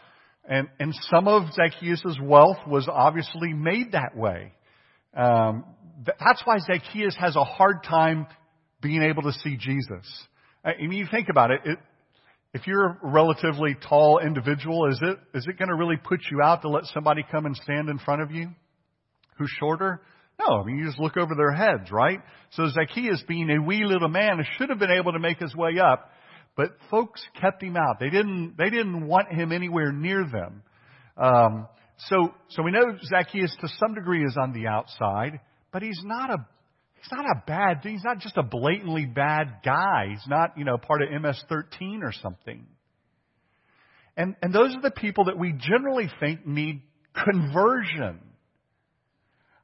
And, 0.46 0.68
and 0.80 0.94
some 1.10 1.28
of 1.28 1.44
Zacchaeus' 1.54 2.18
wealth 2.22 2.58
was 2.68 2.88
obviously 2.92 3.54
made 3.54 3.94
that 3.94 4.16
way. 4.16 4.52
Um, 5.16 5.64
that's 6.06 6.42
why 6.44 6.58
Zacchaeus 6.60 7.16
has 7.18 7.36
a 7.36 7.44
hard 7.44 7.84
time 7.84 8.28
being 8.82 9.02
able 9.02 9.24
to 9.24 9.32
see 9.32 9.58
Jesus. 9.58 10.06
I 10.66 10.74
mean, 10.80 10.94
you 10.94 11.08
think 11.10 11.30
about 11.30 11.52
it, 11.52 11.62
it 11.66 11.80
if 12.54 12.68
you're 12.68 12.86
a 12.86 12.98
relatively 13.02 13.76
tall 13.88 14.20
individual, 14.20 14.88
is 14.90 15.00
it, 15.02 15.18
is 15.34 15.48
it 15.48 15.58
going 15.58 15.70
to 15.70 15.76
really 15.76 15.98
put 15.98 16.20
you 16.30 16.42
out 16.42 16.62
to 16.62 16.70
let 16.70 16.86
somebody 16.94 17.26
come 17.32 17.46
and 17.46 17.56
stand 17.56 17.90
in 17.90 17.98
front 18.00 18.22
of 18.22 18.32
you 18.32 18.50
who's 19.38 19.52
shorter? 19.60 20.02
No, 20.40 20.62
I 20.62 20.66
mean, 20.66 20.78
you 20.78 20.86
just 20.86 21.00
look 21.00 21.18
over 21.18 21.36
their 21.36 21.52
heads, 21.52 21.92
right? 21.92 22.20
So 22.52 22.68
Zacchaeus, 22.70 23.24
being 23.28 23.50
a 23.50 23.62
wee 23.62 23.86
little 23.86 24.10
man, 24.10 24.44
should 24.58 24.70
have 24.70 24.80
been 24.80 24.92
able 24.92 25.14
to 25.14 25.20
make 25.20 25.38
his 25.38 25.56
way 25.56 25.80
up, 25.80 26.12
but 26.56 26.72
folks 26.92 27.24
kept 27.40 27.64
him 27.64 27.76
out. 27.76 28.00
They 28.00 28.10
didn't, 28.10 28.56
they 28.58 28.70
didn't 28.70 29.08
want 29.08 29.32
him 29.32 29.52
anywhere 29.52 29.92
near 29.92 30.24
them. 30.24 30.64
Um, 31.18 31.68
so, 32.10 32.34
so 32.50 32.64
we 32.64 32.72
know 32.72 32.98
Zacchaeus 33.04 33.56
to 33.62 33.68
some 33.80 33.96
degree 33.96 34.24
is 34.24 34.38
on 34.40 34.54
the 34.54 34.68
outside, 34.68 35.40
but 35.72 35.82
he's 35.82 36.02
not 36.04 36.30
a, 36.30 36.46
he's 36.96 37.12
not 37.12 37.26
a 37.26 37.44
bad, 37.46 37.80
he's 37.84 38.04
not 38.04 38.20
just 38.20 38.38
a 38.38 38.44
blatantly 38.44 39.06
bad 39.06 39.58
guy. 39.64 40.08
He's 40.10 40.28
not, 40.28 40.58
you 40.58 40.66
know, 40.66 40.78
part 40.78 41.02
of 41.02 41.10
MS-13 41.10 42.04
or 42.04 42.12
something. 42.12 42.66
And, 44.16 44.36
and 44.42 44.54
those 44.54 44.76
are 44.76 44.82
the 44.82 44.92
people 44.92 45.26
that 45.26 45.38
we 45.38 45.54
generally 45.54 46.10
think 46.20 46.46
need 46.46 46.82
conversion. 47.14 48.20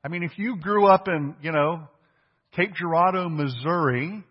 I 0.04 0.08
mean, 0.08 0.24
if 0.24 0.32
you 0.38 0.58
grew 0.58 0.88
up 0.88 1.08
in, 1.08 1.36
you 1.42 1.52
know, 1.52 1.88
Cape 2.56 2.74
Girardeau, 2.74 3.30
Missouri, 3.30 4.24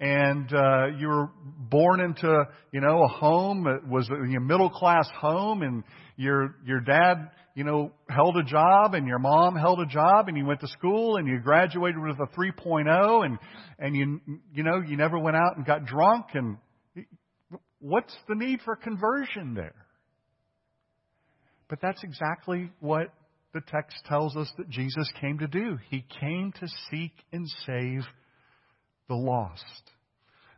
and 0.00 0.50
uh, 0.52 0.86
you 0.98 1.08
were 1.08 1.28
born 1.44 2.00
into, 2.00 2.44
you 2.72 2.80
know, 2.80 3.04
a 3.04 3.08
home 3.08 3.64
that 3.64 3.86
was 3.86 4.08
a 4.08 4.40
middle 4.40 4.70
class 4.70 5.08
home, 5.20 5.62
and 5.62 5.84
your 6.16 6.56
your 6.64 6.80
dad, 6.80 7.30
you 7.54 7.64
know, 7.64 7.92
held 8.08 8.36
a 8.38 8.42
job, 8.42 8.94
and 8.94 9.06
your 9.06 9.18
mom 9.18 9.56
held 9.56 9.78
a 9.78 9.86
job, 9.86 10.28
and 10.28 10.38
you 10.38 10.46
went 10.46 10.60
to 10.60 10.68
school, 10.68 11.16
and 11.16 11.28
you 11.28 11.38
graduated 11.38 12.00
with 12.00 12.16
a 12.18 12.34
3.0, 12.34 13.26
and 13.26 13.38
and 13.78 13.94
you 13.94 14.20
you 14.54 14.62
know 14.62 14.80
you 14.80 14.96
never 14.96 15.18
went 15.18 15.36
out 15.36 15.56
and 15.56 15.66
got 15.66 15.84
drunk, 15.84 16.26
and 16.32 16.56
what's 17.78 18.14
the 18.26 18.34
need 18.34 18.60
for 18.64 18.76
conversion 18.76 19.52
there? 19.52 19.86
But 21.68 21.80
that's 21.82 22.02
exactly 22.02 22.70
what 22.80 23.12
the 23.52 23.60
text 23.60 23.96
tells 24.06 24.34
us 24.36 24.50
that 24.56 24.70
Jesus 24.70 25.10
came 25.20 25.38
to 25.38 25.46
do. 25.46 25.78
He 25.90 26.04
came 26.20 26.52
to 26.58 26.66
seek 26.90 27.12
and 27.32 27.46
save 27.66 28.02
the 29.10 29.16
lost. 29.16 29.64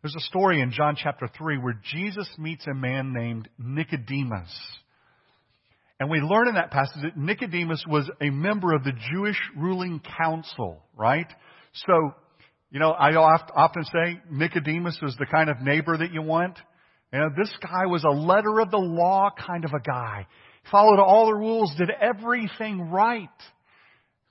There's 0.02 0.14
a 0.14 0.20
story 0.20 0.60
in 0.60 0.70
John 0.72 0.94
chapter 0.96 1.28
3 1.38 1.58
where 1.58 1.80
Jesus 1.92 2.28
meets 2.38 2.66
a 2.66 2.74
man 2.74 3.12
named 3.12 3.48
Nicodemus. 3.58 4.52
And 5.98 6.10
we 6.10 6.18
learn 6.20 6.48
in 6.48 6.54
that 6.56 6.70
passage 6.70 7.02
that 7.02 7.16
Nicodemus 7.16 7.84
was 7.88 8.10
a 8.20 8.30
member 8.30 8.74
of 8.74 8.84
the 8.84 8.92
Jewish 9.12 9.38
ruling 9.56 10.00
council, 10.18 10.82
right? 10.96 11.28
So, 11.86 12.14
You 12.72 12.80
know, 12.80 12.90
I 12.90 13.10
often 13.14 13.84
say 13.84 14.20
Nicodemus 14.30 14.98
is 15.02 15.14
the 15.18 15.26
kind 15.26 15.50
of 15.50 15.60
neighbor 15.60 15.98
that 15.98 16.10
you 16.10 16.22
want. 16.22 16.58
You 17.12 17.18
know, 17.18 17.28
this 17.36 17.54
guy 17.60 17.84
was 17.84 18.02
a 18.02 18.10
letter 18.10 18.60
of 18.60 18.70
the 18.70 18.78
law 18.78 19.28
kind 19.46 19.66
of 19.66 19.72
a 19.74 19.80
guy. 19.80 20.26
Followed 20.70 20.98
all 20.98 21.26
the 21.26 21.34
rules, 21.34 21.74
did 21.76 21.90
everything 21.90 22.90
right. 22.90 23.28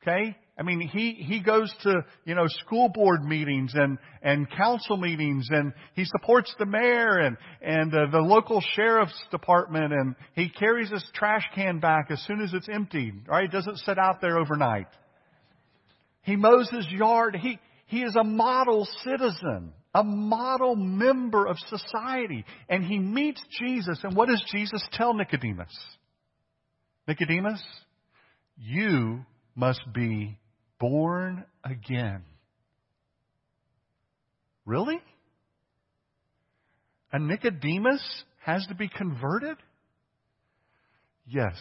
Okay? 0.01 0.35
I 0.61 0.63
mean, 0.63 0.79
he, 0.79 1.13
he 1.13 1.39
goes 1.39 1.73
to, 1.81 2.05
you 2.23 2.35
know, 2.35 2.45
school 2.47 2.87
board 2.89 3.23
meetings 3.23 3.71
and, 3.73 3.97
and 4.21 4.47
council 4.51 4.95
meetings 4.95 5.47
and 5.49 5.73
he 5.95 6.05
supports 6.05 6.53
the 6.59 6.67
mayor 6.67 7.17
and, 7.17 7.35
and 7.63 7.91
uh, 7.91 8.11
the 8.11 8.19
local 8.19 8.61
sheriff's 8.75 9.19
department 9.31 9.91
and 9.91 10.15
he 10.35 10.49
carries 10.49 10.91
his 10.91 11.03
trash 11.15 11.41
can 11.55 11.79
back 11.79 12.11
as 12.11 12.21
soon 12.27 12.41
as 12.41 12.53
it's 12.53 12.69
emptied, 12.71 13.23
right? 13.27 13.45
It 13.45 13.51
doesn't 13.51 13.79
sit 13.79 13.97
out 13.97 14.21
there 14.21 14.37
overnight. 14.37 14.85
He 16.21 16.35
mows 16.35 16.69
his 16.69 16.85
yard. 16.91 17.35
He, 17.41 17.57
he 17.87 18.03
is 18.03 18.15
a 18.15 18.23
model 18.23 18.87
citizen, 19.03 19.73
a 19.95 20.03
model 20.03 20.75
member 20.75 21.47
of 21.47 21.57
society. 21.69 22.45
And 22.69 22.85
he 22.85 22.99
meets 22.99 23.41
Jesus. 23.59 23.99
And 24.03 24.15
what 24.15 24.29
does 24.29 24.43
Jesus 24.51 24.87
tell 24.93 25.15
Nicodemus? 25.15 25.75
Nicodemus, 27.07 27.63
you 28.57 29.25
must 29.55 29.81
be 29.91 30.37
born 30.81 31.45
again. 31.63 32.23
Really? 34.65 34.99
And 37.13 37.27
Nicodemus 37.27 38.01
has 38.43 38.65
to 38.67 38.75
be 38.75 38.89
converted? 38.89 39.57
Yes. 41.27 41.55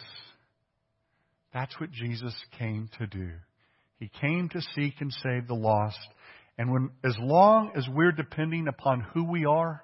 That's 1.53 1.79
what 1.79 1.91
Jesus 1.91 2.33
came 2.57 2.89
to 2.97 3.07
do. 3.07 3.29
He 3.99 4.09
came 4.19 4.49
to 4.49 4.61
seek 4.75 4.95
and 4.99 5.13
save 5.21 5.47
the 5.47 5.53
lost. 5.53 5.99
And 6.57 6.71
when, 6.71 6.89
as 7.03 7.15
long 7.19 7.71
as 7.75 7.85
we're 7.87 8.11
depending 8.11 8.67
upon 8.67 9.01
who 9.13 9.23
we 9.23 9.45
are 9.45 9.83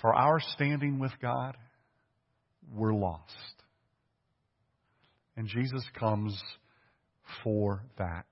for 0.00 0.12
our 0.14 0.40
standing 0.40 0.98
with 0.98 1.12
God, 1.22 1.56
we're 2.74 2.94
lost. 2.94 3.22
And 5.36 5.46
Jesus 5.46 5.84
comes 5.98 6.42
for 7.42 7.84
that. 7.98 8.26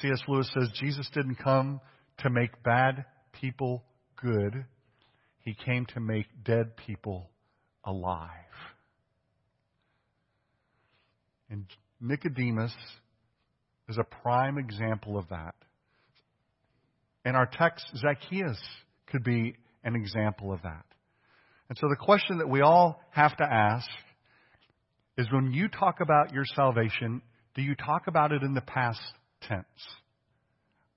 C.S. 0.00 0.20
Lewis 0.28 0.50
says 0.52 0.70
Jesus 0.80 1.08
didn't 1.14 1.36
come 1.36 1.80
to 2.18 2.30
make 2.30 2.62
bad 2.62 3.04
people 3.32 3.84
good. 4.20 4.64
He 5.40 5.54
came 5.54 5.86
to 5.94 6.00
make 6.00 6.26
dead 6.44 6.76
people 6.76 7.30
alive. 7.84 8.30
And 11.50 11.66
Nicodemus 12.00 12.74
is 13.88 13.98
a 13.98 14.04
prime 14.22 14.58
example 14.58 15.16
of 15.16 15.28
that. 15.28 15.54
In 17.24 17.34
our 17.34 17.46
text, 17.46 17.86
Zacchaeus 17.96 18.58
could 19.06 19.24
be 19.24 19.54
an 19.84 19.94
example 19.94 20.52
of 20.52 20.62
that. 20.62 20.84
And 21.68 21.78
so 21.78 21.88
the 21.88 21.96
question 21.96 22.38
that 22.38 22.48
we 22.48 22.60
all 22.60 23.00
have 23.10 23.36
to 23.36 23.44
ask 23.44 23.88
is 25.18 25.26
when 25.32 25.52
you 25.52 25.68
talk 25.68 26.00
about 26.00 26.32
your 26.32 26.44
salvation, 26.54 27.22
do 27.56 27.62
you 27.62 27.74
talk 27.74 28.06
about 28.06 28.32
it 28.32 28.42
in 28.42 28.54
the 28.54 28.60
past 28.60 29.00
tense? 29.42 29.64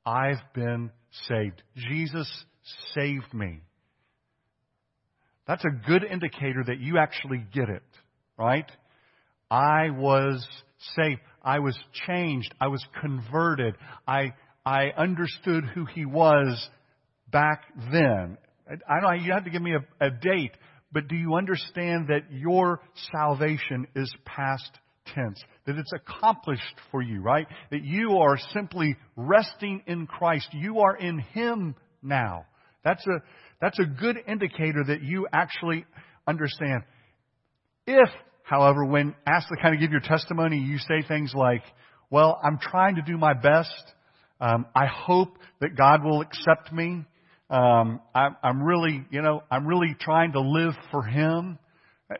I've 0.06 0.42
been 0.54 0.92
saved. 1.28 1.63
Jesus 1.89 2.30
saved 2.94 3.34
me. 3.34 3.62
That's 5.48 5.63
a 5.63 5.88
good 5.88 6.04
indicator 6.04 6.63
that 6.68 6.80
you 6.80 6.98
actually 7.00 7.44
get 7.54 7.70
it, 7.70 7.82
right? 8.38 8.70
I 9.50 9.89
was 9.89 10.46
saved. 10.96 11.22
I 11.42 11.60
was 11.60 11.78
changed. 12.06 12.54
I 12.60 12.68
was 12.68 12.86
converted. 13.01 13.75
I, 14.06 14.34
I 14.66 14.92
understood 14.98 15.63
who 15.74 15.86
he 15.86 16.06
was 16.06 16.70
back 17.32 17.63
then. 17.92 18.38
I 18.68 19.00
know, 19.01 19.12
you 19.13 19.32
have 19.34 19.46
to 19.46 19.50
give 19.50 19.62
me 19.62 19.74
a, 19.74 20.06
a 20.06 20.12
date, 20.12 20.51
but 20.92 21.08
do 21.08 21.16
you 21.16 21.36
understand 21.36 22.10
that 22.10 22.32
your 22.32 22.82
salvation 23.12 23.88
is 23.96 24.13
past 24.25 24.70
tense? 25.16 25.42
That 25.70 25.78
it's 25.78 25.94
accomplished 25.94 26.76
for 26.92 27.02
you, 27.02 27.22
right? 27.22 27.48
That 27.70 27.84
you 27.84 28.18
are 28.18 28.38
simply 28.54 28.96
resting 29.16 29.84
in 29.86 30.08
Christ. 30.08 30.48
You 30.52 30.80
are 30.80 30.98
in 30.98 31.20
Him 31.20 31.76
now. 32.02 32.46
That's 32.84 33.06
a, 33.06 33.22
that's 33.62 33.80
a 33.80 33.86
good 33.86 34.18
indicator 34.28 34.84
that 34.88 35.04
you 35.04 35.28
actually 35.32 35.86
understand. 36.28 36.84
If 37.86 38.10
However, 38.50 38.84
when 38.84 39.14
asked 39.28 39.50
to 39.50 39.62
kind 39.62 39.76
of 39.76 39.80
give 39.80 39.92
your 39.92 40.02
testimony, 40.02 40.58
you 40.58 40.80
say 40.80 41.08
things 41.08 41.34
like, 41.36 41.62
well, 42.10 42.42
I'm 42.44 42.58
trying 42.60 42.96
to 42.96 43.04
do 43.04 43.16
my 43.16 43.36
best. 43.36 43.94
Um, 44.42 44.66
I 44.74 44.88
hope 44.88 45.38
that 45.62 45.78
God 45.78 46.04
will 46.04 46.22
accept 46.22 46.74
me. 46.74 47.06
Um, 47.52 48.02
I, 48.16 48.30
I'm 48.42 48.64
really, 48.64 49.06
you 49.12 49.22
know, 49.22 49.44
I'm 49.52 49.68
really 49.68 49.96
trying 50.00 50.32
to 50.32 50.42
live 50.42 50.74
for 50.90 51.04
Him. 51.04 51.60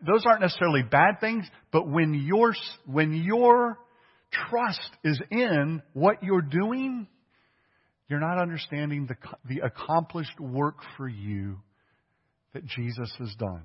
Those 0.05 0.24
aren't 0.25 0.41
necessarily 0.41 0.84
bad 0.84 1.19
things, 1.19 1.46
but 1.72 1.88
when 1.88 2.13
your 2.13 2.53
when 2.86 3.13
your 3.13 3.77
trust 4.50 4.91
is 5.03 5.19
in 5.31 5.81
what 5.93 6.22
you're 6.22 6.43
doing, 6.43 7.08
you're 8.08 8.19
not 8.19 8.39
understanding 8.39 9.08
the 9.08 9.15
the 9.46 9.65
accomplished 9.65 10.39
work 10.39 10.77
for 10.96 11.08
you 11.08 11.58
that 12.53 12.65
Jesus 12.65 13.12
has 13.17 13.34
done. 13.39 13.63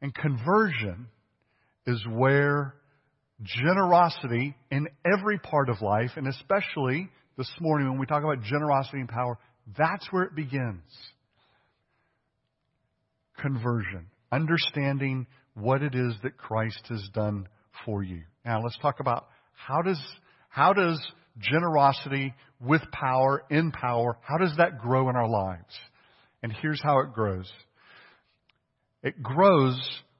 And 0.00 0.12
conversion 0.12 1.06
is 1.86 2.04
where 2.10 2.74
generosity 3.42 4.56
in 4.70 4.88
every 5.06 5.38
part 5.38 5.68
of 5.68 5.80
life, 5.80 6.10
and 6.16 6.26
especially 6.26 7.08
this 7.38 7.50
morning 7.60 7.88
when 7.88 7.98
we 7.98 8.06
talk 8.06 8.24
about 8.24 8.42
generosity 8.42 8.98
and 8.98 9.08
power, 9.08 9.38
that's 9.78 10.06
where 10.10 10.24
it 10.24 10.34
begins. 10.34 10.82
Conversion. 13.38 14.06
Understanding 14.32 15.26
what 15.54 15.82
it 15.82 15.94
is 15.94 16.14
that 16.22 16.38
Christ 16.38 16.80
has 16.88 17.06
done 17.12 17.46
for 17.84 18.02
you. 18.02 18.22
Now 18.44 18.62
let's 18.62 18.78
talk 18.78 18.98
about 18.98 19.28
how 19.52 19.82
does, 19.82 20.00
how 20.48 20.72
does 20.72 20.98
generosity 21.38 22.34
with 22.60 22.82
power, 22.90 23.44
in 23.50 23.70
power, 23.70 24.16
how 24.22 24.38
does 24.38 24.56
that 24.56 24.78
grow 24.78 25.08
in 25.10 25.16
our 25.16 25.28
lives? 25.28 25.74
And 26.42 26.52
here's 26.62 26.82
how 26.82 27.00
it 27.00 27.12
grows. 27.12 27.50
It 29.02 29.22
grows 29.22 29.78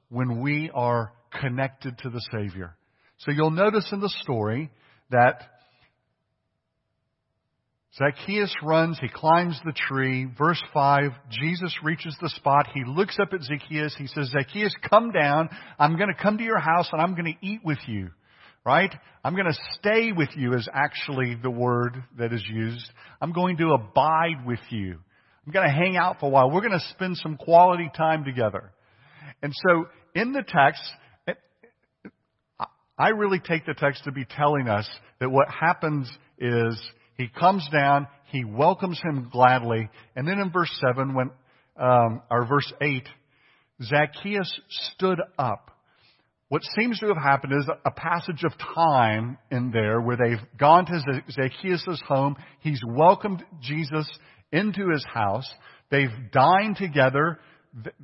when 0.09 0.41
we 0.41 0.69
are 0.73 1.11
connected 1.41 1.97
to 1.99 2.09
the 2.09 2.21
Savior. 2.31 2.75
So 3.19 3.31
you'll 3.31 3.51
notice 3.51 3.87
in 3.91 3.99
the 3.99 4.13
story 4.21 4.69
that 5.09 5.52
Zacchaeus 7.97 8.53
runs, 8.63 8.97
he 8.99 9.07
climbs 9.07 9.59
the 9.63 9.73
tree. 9.73 10.27
Verse 10.37 10.61
5, 10.73 11.11
Jesus 11.29 11.75
reaches 11.83 12.17
the 12.19 12.29
spot. 12.29 12.67
He 12.73 12.83
looks 12.85 13.17
up 13.21 13.33
at 13.33 13.43
Zacchaeus. 13.43 13.95
He 13.97 14.07
says, 14.07 14.31
Zacchaeus, 14.31 14.75
come 14.89 15.11
down. 15.11 15.49
I'm 15.77 15.95
going 15.97 16.09
to 16.09 16.19
come 16.19 16.39
to 16.39 16.43
your 16.43 16.59
house 16.59 16.89
and 16.91 16.99
I'm 16.99 17.13
going 17.13 17.37
to 17.39 17.45
eat 17.47 17.61
with 17.63 17.77
you. 17.87 18.09
Right? 18.65 18.91
I'm 19.23 19.35
going 19.35 19.45
to 19.45 19.59
stay 19.73 20.11
with 20.11 20.29
you 20.35 20.53
is 20.53 20.67
actually 20.73 21.35
the 21.35 21.51
word 21.51 22.01
that 22.17 22.33
is 22.33 22.43
used. 22.49 22.89
I'm 23.21 23.33
going 23.33 23.57
to 23.57 23.73
abide 23.73 24.45
with 24.45 24.61
you. 24.69 24.97
I'm 25.45 25.51
going 25.51 25.67
to 25.67 25.73
hang 25.73 25.97
out 25.97 26.19
for 26.19 26.27
a 26.27 26.29
while. 26.29 26.49
We're 26.49 26.61
going 26.61 26.71
to 26.71 26.85
spend 26.91 27.17
some 27.17 27.35
quality 27.35 27.91
time 27.95 28.23
together. 28.23 28.71
And 29.41 29.53
so 29.67 29.85
in 30.15 30.31
the 30.31 30.43
text, 30.43 30.81
I 32.97 33.09
really 33.09 33.39
take 33.39 33.65
the 33.65 33.73
text 33.73 34.05
to 34.05 34.11
be 34.11 34.25
telling 34.25 34.69
us 34.69 34.89
that 35.19 35.29
what 35.29 35.49
happens 35.49 36.09
is 36.39 36.79
he 37.17 37.27
comes 37.27 37.67
down, 37.71 38.07
he 38.25 38.43
welcomes 38.43 38.99
him 39.03 39.29
gladly, 39.31 39.89
and 40.15 40.27
then 40.27 40.39
in 40.39 40.51
verse 40.51 40.71
7, 40.87 41.13
when, 41.13 41.31
um, 41.79 42.21
or 42.29 42.45
verse 42.45 42.71
8, 42.81 43.07
Zacchaeus 43.81 44.59
stood 44.69 45.19
up. 45.37 45.71
What 46.49 46.61
seems 46.77 46.99
to 46.99 47.07
have 47.07 47.17
happened 47.17 47.53
is 47.53 47.67
a 47.85 47.91
passage 47.91 48.43
of 48.43 48.51
time 48.75 49.37
in 49.49 49.71
there 49.71 49.99
where 49.99 50.17
they've 50.17 50.59
gone 50.59 50.85
to 50.85 51.21
Zacchaeus' 51.31 52.01
home. 52.07 52.35
He's 52.59 52.81
welcomed 52.85 53.43
Jesus 53.61 54.07
into 54.51 54.89
his 54.91 55.03
house. 55.11 55.51
They've 55.89 56.11
dined 56.31 56.77
together 56.77 57.39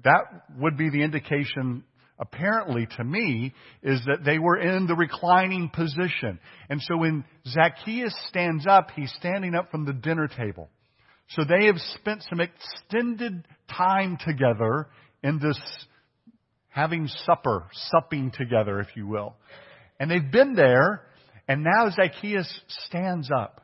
that 0.04 0.24
would 0.58 0.78
be 0.78 0.90
the 0.90 1.04
indication 1.04 1.84
apparently 2.20 2.88
to 2.98 3.04
me 3.04 3.54
is 3.82 4.02
that 4.06 4.24
they 4.26 4.38
were 4.38 4.58
in 4.58 4.88
the 4.88 4.96
reclining 4.96 5.70
position. 5.70 6.40
And 6.70 6.82
so 6.82 6.98
when 6.98 7.24
Zacchaeus 7.48 8.16
stands 8.28 8.66
up, 8.68 8.92
he's 8.96 9.14
standing 9.20 9.56
up 9.56 9.72
from 9.72 9.86
the 9.86 9.94
dinner 9.94 10.28
table. 10.28 10.70
So 11.30 11.44
they 11.44 11.68
have 11.68 11.78
spent 11.96 12.24
some 12.30 12.40
extended 12.42 13.48
time 13.70 14.18
together 14.26 14.88
in 15.24 15.40
this 15.40 15.60
having 16.70 17.08
supper, 17.26 17.68
supping 17.92 18.32
together, 18.32 18.80
if 18.80 18.88
you 18.96 19.08
will. 19.08 19.36
And 20.00 20.10
they've 20.10 20.32
been 20.32 20.56
there, 20.56 21.04
and 21.48 21.64
now 21.64 21.90
Zacchaeus 21.90 22.62
stands 22.86 23.30
up. 23.36 23.62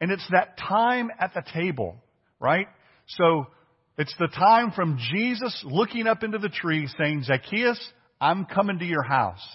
And 0.00 0.10
it's 0.10 0.26
that 0.30 0.58
time 0.58 1.10
at 1.18 1.32
the 1.34 1.42
table, 1.54 2.02
right? 2.40 2.66
So 3.06 3.46
it's 3.98 4.14
the 4.18 4.28
time 4.28 4.72
from 4.72 4.98
Jesus 5.12 5.62
looking 5.66 6.06
up 6.06 6.22
into 6.22 6.38
the 6.38 6.48
tree 6.48 6.88
saying, 6.98 7.24
Zacchaeus, 7.24 7.78
I'm 8.20 8.46
coming 8.46 8.78
to 8.78 8.84
your 8.84 9.02
house. 9.02 9.46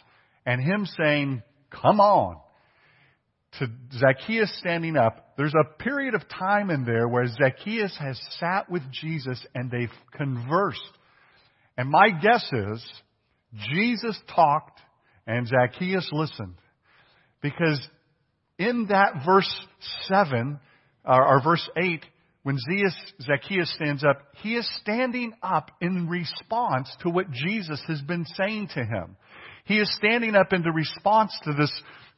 And 0.46 0.62
him 0.62 0.88
saying, 0.98 1.42
come 1.72 2.00
on. 2.00 2.38
to 3.60 3.68
Zacchaeus 3.98 4.56
standing 4.60 4.96
up, 4.96 5.34
there's 5.38 5.54
a 5.54 5.84
period 5.84 6.14
of 6.14 6.22
time 6.30 6.70
in 6.70 6.86
there 6.86 7.08
where 7.08 7.26
Zacchaeus 7.28 7.98
has 8.00 8.20
sat 8.40 8.70
with 8.70 8.84
Jesus 8.92 9.44
and 9.56 9.72
they've 9.72 9.90
conversed. 10.16 10.80
And 11.78 11.90
my 11.90 12.10
guess 12.10 12.48
is 12.52 12.86
Jesus 13.72 14.20
talked 14.34 14.80
and 15.26 15.48
Zacchaeus 15.48 16.10
listened. 16.12 16.56
Because 17.42 17.82
in 18.58 18.88
that 18.90 19.24
verse 19.26 19.52
7, 20.04 20.60
or, 21.06 21.42
verse 21.44 21.68
8, 21.78 22.04
when 22.48 22.58
Zacchaeus 23.20 23.74
stands 23.76 24.06
up, 24.06 24.22
he 24.36 24.56
is 24.56 24.66
standing 24.80 25.34
up 25.44 25.70
in 25.82 26.08
response 26.08 26.90
to 27.02 27.10
what 27.10 27.30
Jesus 27.30 27.84
has 27.90 28.00
been 28.02 28.24
saying 28.38 28.70
to 28.74 28.86
him. 28.86 29.18
He 29.66 29.80
is 29.80 29.94
standing 29.98 30.34
up 30.34 30.54
in 30.54 30.62
the 30.62 30.72
response 30.72 31.38
to 31.44 31.52
this 31.52 31.74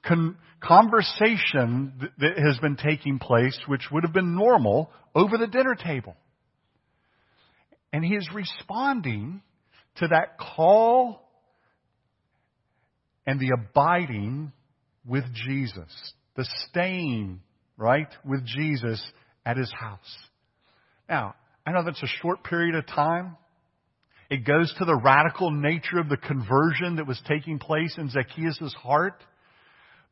con- 0.06 0.38
conversation 0.62 2.12
that 2.20 2.38
has 2.38 2.60
been 2.60 2.76
taking 2.76 3.18
place, 3.18 3.60
which 3.66 3.88
would 3.92 4.04
have 4.04 4.14
been 4.14 4.36
normal, 4.36 4.92
over 5.16 5.36
the 5.40 5.48
dinner 5.48 5.74
table. 5.74 6.16
And 7.92 8.06
he 8.06 8.14
is 8.14 8.30
responding 8.32 9.42
to 9.96 10.10
that 10.10 10.38
call 10.38 11.28
and 13.26 13.40
the 13.40 13.58
abiding 13.58 14.52
with 15.08 15.24
Jesus, 15.34 16.14
the 16.36 16.48
staying, 16.68 17.42
right, 17.78 18.14
with 18.24 18.46
Jesus 18.46 19.04
at 19.46 19.58
his 19.58 19.72
house. 19.72 20.18
Now, 21.08 21.36
I 21.66 21.72
know 21.72 21.84
that's 21.84 22.04
a 22.04 22.22
short 22.22 22.44
period 22.44 22.76
of 22.76 22.88
time. 22.88 23.38
It 24.30 24.46
goes 24.46 24.74
to 24.78 24.86
the 24.86 25.00
radical 25.04 25.52
nature 25.52 26.00
of 26.00 26.10
the 26.10 26.18
conversion 26.18 26.98
that 26.98 27.08
was 27.08 27.20
taking 27.28 27.58
place 27.58 27.96
in 27.98 28.10
Zacchaeus' 28.10 28.74
heart. 28.76 29.24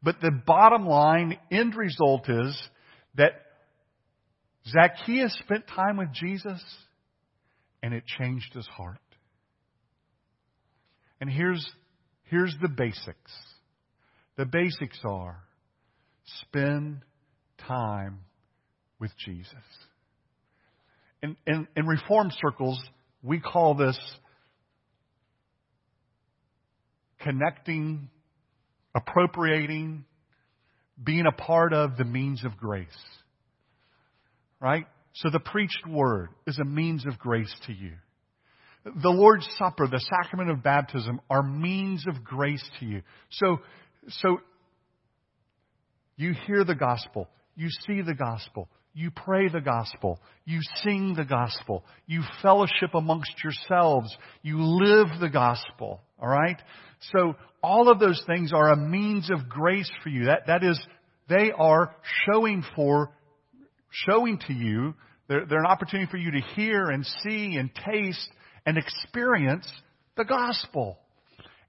But 0.01 0.21
the 0.21 0.31
bottom 0.31 0.85
line, 0.85 1.37
end 1.51 1.75
result 1.75 2.29
is 2.29 2.57
that 3.15 3.33
Zacchaeus 4.67 5.37
spent 5.43 5.67
time 5.67 5.97
with 5.97 6.11
Jesus 6.13 6.63
and 7.83 7.93
it 7.93 8.03
changed 8.05 8.53
his 8.53 8.67
heart. 8.67 8.97
And 11.21 11.29
here's 11.29 11.65
Here's 12.29 12.55
the 12.61 12.67
basics. 12.67 13.31
The 14.35 14.45
basics 14.45 14.99
are 15.05 15.43
spend 16.41 16.99
time 17.57 18.19
with 18.99 19.11
Jesus. 19.23 19.53
In, 21.21 21.35
in, 21.45 21.67
in 21.75 21.87
reform 21.87 22.31
circles, 22.41 22.79
we 23.23 23.39
call 23.39 23.75
this 23.75 23.97
connecting, 27.19 28.09
appropriating, 28.95 30.05
being 31.03 31.25
a 31.25 31.31
part 31.31 31.73
of 31.73 31.97
the 31.97 32.05
means 32.05 32.43
of 32.45 32.57
grace. 32.57 32.87
Right? 34.59 34.85
So 35.13 35.29
the 35.31 35.39
preached 35.39 35.85
word 35.87 36.29
is 36.45 36.59
a 36.59 36.65
means 36.65 37.05
of 37.05 37.17
grace 37.17 37.53
to 37.65 37.73
you. 37.73 37.93
The 38.85 39.09
Lord's 39.09 39.47
Supper, 39.57 39.87
the 39.87 39.99
sacrament 39.99 40.49
of 40.49 40.63
baptism 40.63 41.19
are 41.29 41.43
means 41.43 42.05
of 42.07 42.23
grace 42.23 42.63
to 42.79 42.85
you. 42.85 43.01
So, 43.31 43.57
so 44.07 44.37
you 46.15 46.33
hear 46.45 46.63
the 46.63 46.75
gospel, 46.75 47.27
you 47.57 47.69
see 47.87 48.01
the 48.01 48.13
gospel, 48.13 48.69
you 48.93 49.11
pray 49.11 49.49
the 49.49 49.59
gospel, 49.59 50.19
you 50.45 50.59
sing 50.83 51.15
the 51.15 51.25
gospel, 51.25 51.83
you 52.05 52.21
fellowship 52.41 52.93
amongst 52.93 53.33
yourselves, 53.43 54.15
you 54.43 54.57
live 54.59 55.07
the 55.19 55.29
gospel. 55.29 56.01
All 56.21 56.29
right? 56.29 56.57
So 57.11 57.35
all 57.61 57.89
of 57.89 57.99
those 57.99 58.23
things 58.27 58.53
are 58.53 58.69
a 58.71 58.77
means 58.77 59.29
of 59.29 59.49
grace 59.49 59.91
for 60.03 60.09
you. 60.09 60.25
That, 60.25 60.47
that 60.47 60.63
is, 60.63 60.79
they 61.27 61.51
are 61.51 61.95
showing 62.25 62.63
for, 62.75 63.11
showing 63.89 64.39
to 64.47 64.53
you, 64.53 64.93
they're, 65.27 65.45
they're 65.45 65.59
an 65.59 65.65
opportunity 65.65 66.09
for 66.09 66.17
you 66.17 66.31
to 66.31 66.41
hear 66.55 66.85
and 66.85 67.05
see 67.23 67.55
and 67.57 67.69
taste 67.73 68.29
and 68.65 68.77
experience 68.77 69.67
the 70.15 70.25
gospel. 70.25 70.99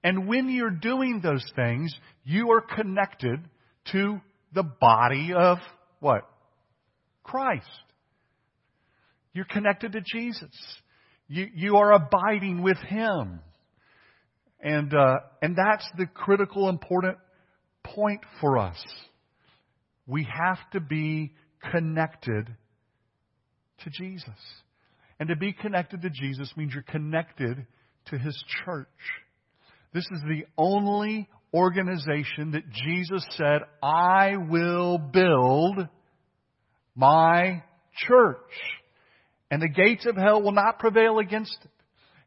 And 0.03 0.27
when 0.27 0.49
you're 0.49 0.69
doing 0.69 1.19
those 1.21 1.45
things, 1.55 1.93
you 2.23 2.51
are 2.51 2.61
connected 2.61 3.39
to 3.91 4.21
the 4.53 4.63
body 4.63 5.33
of 5.35 5.57
what? 5.99 6.29
Christ. 7.23 7.67
You're 9.33 9.45
connected 9.45 9.93
to 9.93 10.01
Jesus. 10.01 10.49
You, 11.27 11.47
you 11.53 11.77
are 11.77 11.93
abiding 11.93 12.61
with 12.61 12.77
Him. 12.77 13.41
And, 14.61 14.93
uh, 14.93 15.17
and 15.41 15.55
that's 15.55 15.87
the 15.97 16.05
critical 16.07 16.67
important 16.69 17.17
point 17.83 18.21
for 18.41 18.57
us. 18.57 18.83
We 20.07 20.27
have 20.31 20.57
to 20.73 20.79
be 20.79 21.33
connected 21.71 22.47
to 23.83 23.89
Jesus. 23.89 24.29
And 25.19 25.29
to 25.29 25.35
be 25.35 25.53
connected 25.53 26.01
to 26.01 26.09
Jesus 26.09 26.51
means 26.57 26.73
you're 26.73 26.83
connected 26.83 27.65
to 28.07 28.17
His 28.17 28.43
church. 28.65 28.87
This 29.93 30.05
is 30.11 30.21
the 30.27 30.45
only 30.57 31.29
organization 31.53 32.51
that 32.51 32.69
Jesus 32.69 33.25
said, 33.31 33.61
I 33.81 34.35
will 34.37 34.97
build 34.97 35.87
my 36.95 37.63
church. 38.07 38.37
And 39.51 39.61
the 39.61 39.69
gates 39.69 40.05
of 40.05 40.15
hell 40.15 40.41
will 40.41 40.51
not 40.51 40.79
prevail 40.79 41.19
against 41.19 41.57
it. 41.63 41.71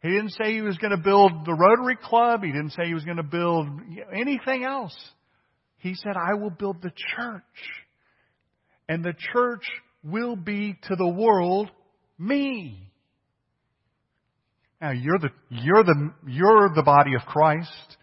He 0.03 0.09
didn't 0.09 0.31
say 0.31 0.53
he 0.53 0.63
was 0.63 0.79
going 0.79 0.91
to 0.91 1.03
build 1.03 1.31
the 1.47 1.55
Rotary 1.55 1.97
Club. 2.03 2.43
He 2.43 2.51
didn't 2.51 2.71
say 2.71 2.87
he 2.87 2.95
was 2.95 3.05
going 3.05 3.19
to 3.19 3.23
build 3.23 3.69
anything 4.13 4.65
else. 4.65 4.97
He 5.79 5.95
said, 5.95 6.15
I 6.17 6.35
will 6.35 6.51
build 6.51 6.83
the 6.83 6.91
church. 7.17 7.43
And 8.89 9.05
the 9.05 9.15
church 9.33 9.63
will 10.03 10.35
be 10.35 10.77
to 10.89 10.97
the 10.97 11.09
world 11.09 11.71
me. 12.19 12.89
Now 14.81 14.91
you're 14.91 15.19
the, 15.21 15.31
you're 15.49 15.85
the, 15.85 16.13
you're 16.27 16.71
the 16.75 16.83
body 16.83 17.15
of 17.15 17.23
Christ. 17.23 17.97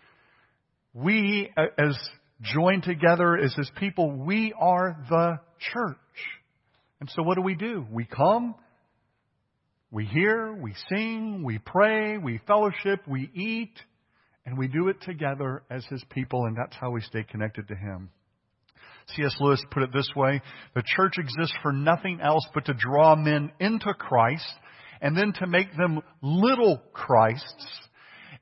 We, 0.93 1.51
uh, 1.55 1.65
as 1.77 1.97
joined 2.41 2.83
together 2.83 3.37
as 3.37 3.53
His 3.53 3.69
people, 3.77 4.11
we 4.11 4.53
are 4.59 4.97
the 5.09 5.39
church. 5.73 5.97
And 6.99 7.09
so 7.11 7.23
what 7.23 7.35
do 7.35 7.41
we 7.41 7.55
do? 7.55 7.85
We 7.91 8.05
come, 8.05 8.55
we 9.91 10.05
hear, 10.05 10.53
we 10.53 10.73
sing, 10.89 11.43
we 11.43 11.59
pray, 11.59 12.17
we 12.17 12.39
fellowship, 12.45 13.01
we 13.07 13.29
eat, 13.33 13.73
and 14.45 14.57
we 14.57 14.67
do 14.67 14.87
it 14.89 15.01
together 15.01 15.63
as 15.69 15.85
His 15.85 16.03
people, 16.09 16.45
and 16.45 16.57
that's 16.57 16.75
how 16.75 16.91
we 16.91 17.01
stay 17.01 17.23
connected 17.23 17.67
to 17.67 17.75
Him. 17.75 18.09
C.S. 19.15 19.35
Lewis 19.39 19.63
put 19.71 19.83
it 19.83 19.91
this 19.91 20.09
way, 20.15 20.41
the 20.75 20.83
church 20.85 21.17
exists 21.17 21.55
for 21.63 21.71
nothing 21.71 22.19
else 22.21 22.47
but 22.53 22.65
to 22.65 22.73
draw 22.73 23.15
men 23.15 23.51
into 23.59 23.93
Christ 23.93 24.53
and 25.01 25.17
then 25.17 25.33
to 25.39 25.47
make 25.47 25.75
them 25.75 26.01
little 26.21 26.81
Christs. 26.93 27.65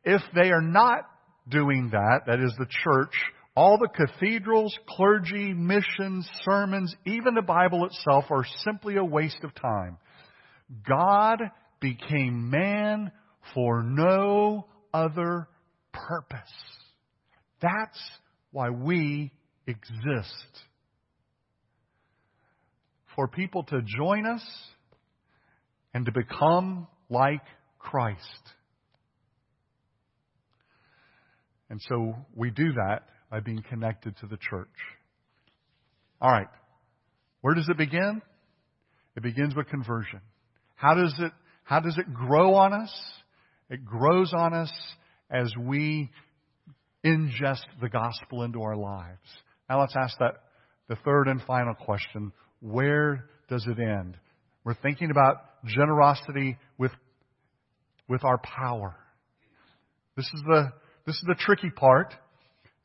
If 0.04 0.22
they 0.36 0.52
are 0.52 0.62
not 0.62 1.06
doing 1.50 1.90
that, 1.92 2.22
that 2.28 2.40
is 2.40 2.54
the 2.58 2.68
church, 2.84 3.14
all 3.56 3.78
the 3.78 3.88
cathedrals, 3.88 4.78
clergy, 4.88 5.54
missions, 5.54 6.30
sermons, 6.44 6.94
even 7.06 7.34
the 7.34 7.42
Bible 7.42 7.86
itself 7.86 8.26
are 8.30 8.46
simply 8.64 8.98
a 8.98 9.04
waste 9.04 9.44
of 9.44 9.54
time. 9.56 9.98
God 10.88 11.42
became 11.80 12.50
man 12.50 13.12
for 13.54 13.82
no 13.84 14.68
other 14.94 15.48
purpose. 15.92 16.40
That's 17.62 18.00
why 18.52 18.70
we 18.70 19.32
exist. 19.66 20.62
For 23.16 23.28
people 23.28 23.64
to 23.64 23.82
join 23.82 24.28
us 24.28 24.44
and 25.94 26.06
to 26.06 26.12
become 26.12 26.88
like 27.10 27.42
Christ. 27.80 28.22
And 31.70 31.82
so 31.88 32.16
we 32.36 32.50
do 32.50 32.74
that 32.74 33.04
by 33.30 33.40
being 33.40 33.64
connected 33.70 34.16
to 34.18 34.28
the 34.28 34.38
church. 34.38 34.68
All 36.22 36.32
right. 36.32 36.48
Where 37.42 37.54
does 37.54 37.70
it 37.70 37.78
begin? 37.78 38.22
It 39.16 39.24
begins 39.24 39.56
with 39.56 39.68
conversion. 39.68 40.22
How 40.76 40.94
does 40.94 41.14
it, 41.20 41.32
how 41.64 41.80
does 41.80 41.98
it 41.98 42.14
grow 42.14 42.56
on 42.56 42.74
us? 42.74 42.94
It 43.70 43.86
grows 43.86 44.32
on 44.34 44.54
us 44.54 44.72
as 45.30 45.52
we 45.60 46.10
ingest 47.06 47.66
the 47.82 47.90
gospel 47.90 48.44
into 48.44 48.62
our 48.62 48.76
lives. 48.76 49.18
Now 49.70 49.82
let's 49.82 49.96
ask 49.96 50.18
that 50.20 50.36
the 50.88 50.96
third 51.04 51.28
and 51.28 51.42
final 51.44 51.74
question. 51.74 52.32
Where 52.62 53.26
does 53.50 53.66
it 53.68 53.80
end? 53.80 54.18
We're 54.64 54.76
thinking 54.76 55.12
about 55.12 55.38
generosity 55.66 56.58
with, 56.78 56.92
with 58.08 58.24
our 58.24 58.38
power. 58.38 58.96
This 60.16 60.26
is 60.34 60.42
the, 60.46 60.72
this 61.08 61.16
is 61.16 61.24
the 61.26 61.36
tricky 61.40 61.70
part. 61.70 62.14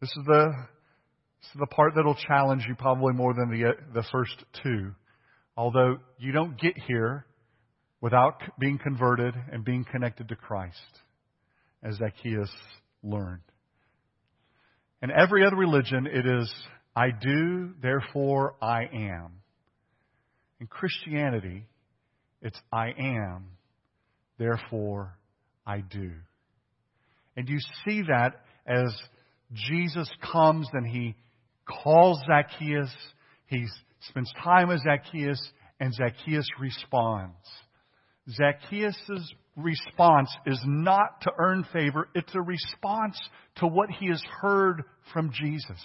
This 0.01 0.09
is 0.11 0.25
the, 0.25 0.55
this 1.41 1.51
is 1.55 1.59
the 1.59 1.67
part 1.67 1.95
that'll 1.97 2.15
challenge 2.15 2.65
you 2.69 2.77
probably 2.77 3.13
more 3.13 3.35
than 3.35 3.51
the, 3.51 3.71
uh, 3.71 3.73
the 3.93 4.05
first 4.13 4.45
two. 4.63 4.93
Although 5.57 5.97
you 6.19 6.31
don't 6.31 6.59
get 6.59 6.75
here 6.87 7.27
without 8.01 8.41
being 8.61 8.79
converted 8.79 9.35
and 9.51 9.65
being 9.65 9.85
connected 9.91 10.29
to 10.29 10.37
Christ, 10.37 10.79
as 11.83 11.97
Zacchaeus 11.97 12.51
learned. 13.03 13.43
In 15.03 15.11
every 15.11 15.45
other 15.45 15.57
religion, 15.57 16.07
it 16.07 16.25
is 16.25 16.53
I 16.95 17.11
do, 17.11 17.71
therefore 17.83 18.55
I 18.63 18.83
am. 18.85 19.33
In 20.61 20.69
Christianity, 20.69 21.67
it's 22.41 22.59
I 22.73 22.91
am, 22.97 23.47
therefore 24.39 25.19
I 25.67 25.81
do. 25.81 26.13
And 27.37 27.49
you 27.49 27.59
see 27.85 28.03
that 28.03 28.43
as 28.67 28.95
Jesus 29.53 30.11
comes 30.33 30.69
and 30.73 30.87
he 30.87 31.15
calls 31.67 32.21
Zacchaeus, 32.27 32.95
he 33.47 33.67
spends 34.09 34.33
time 34.43 34.69
with 34.69 34.83
Zacchaeus, 34.83 35.41
and 35.81 35.93
Zacchaeus 35.95 36.47
responds. 36.61 37.37
Zacchaeus' 38.31 39.35
response 39.57 40.31
is 40.47 40.61
not 40.65 41.21
to 41.23 41.33
earn 41.39 41.65
favor, 41.73 42.09
it's 42.15 42.35
a 42.35 42.41
response 42.41 43.19
to 43.57 43.67
what 43.67 43.91
he 43.91 44.09
has 44.09 44.23
heard 44.41 44.83
from 45.13 45.33
Jesus, 45.33 45.81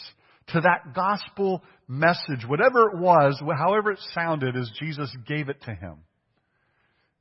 to 0.48 0.62
that 0.62 0.94
gospel 0.94 1.64
message, 1.88 2.46
whatever 2.48 2.90
it 2.90 2.98
was, 3.00 3.42
however 3.58 3.92
it 3.92 4.00
sounded 4.14 4.56
as 4.56 4.72
Jesus 4.80 5.14
gave 5.28 5.50
it 5.50 5.62
to 5.64 5.74
him. 5.74 5.98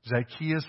Zacchaeus' 0.07 0.65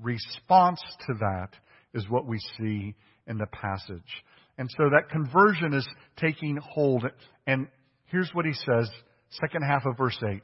response 0.00 0.80
to 1.06 1.14
that 1.14 1.48
is 1.96 2.08
what 2.08 2.26
we 2.26 2.38
see 2.58 2.94
in 3.26 3.38
the 3.38 3.46
passage. 3.46 4.24
And 4.58 4.70
so 4.76 4.90
that 4.90 5.10
conversion 5.10 5.74
is 5.74 5.86
taking 6.16 6.58
hold. 6.62 7.04
And 7.46 7.66
here's 8.06 8.30
what 8.32 8.46
he 8.46 8.52
says, 8.52 8.88
second 9.30 9.62
half 9.62 9.84
of 9.84 9.96
verse 9.96 10.18
8. 10.22 10.40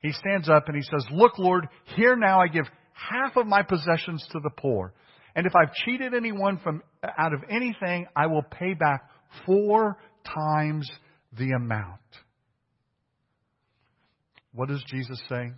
He 0.00 0.12
stands 0.12 0.48
up 0.48 0.68
and 0.68 0.76
he 0.76 0.82
says, 0.82 1.04
Look, 1.12 1.38
Lord, 1.38 1.68
here 1.96 2.16
now 2.16 2.40
I 2.40 2.48
give 2.48 2.64
half 2.92 3.36
of 3.36 3.46
my 3.46 3.62
possessions 3.62 4.26
to 4.32 4.40
the 4.40 4.50
poor. 4.50 4.94
And 5.34 5.46
if 5.46 5.52
I've 5.54 5.74
cheated 5.84 6.14
anyone 6.14 6.58
from 6.58 6.82
out 7.18 7.32
of 7.32 7.40
anything, 7.50 8.06
I 8.16 8.26
will 8.26 8.42
pay 8.42 8.74
back 8.74 9.08
four 9.46 9.98
times 10.24 10.90
the 11.38 11.52
amount. 11.52 12.00
What 14.52 14.68
does 14.68 14.82
Jesus 14.88 15.20
say? 15.28 15.52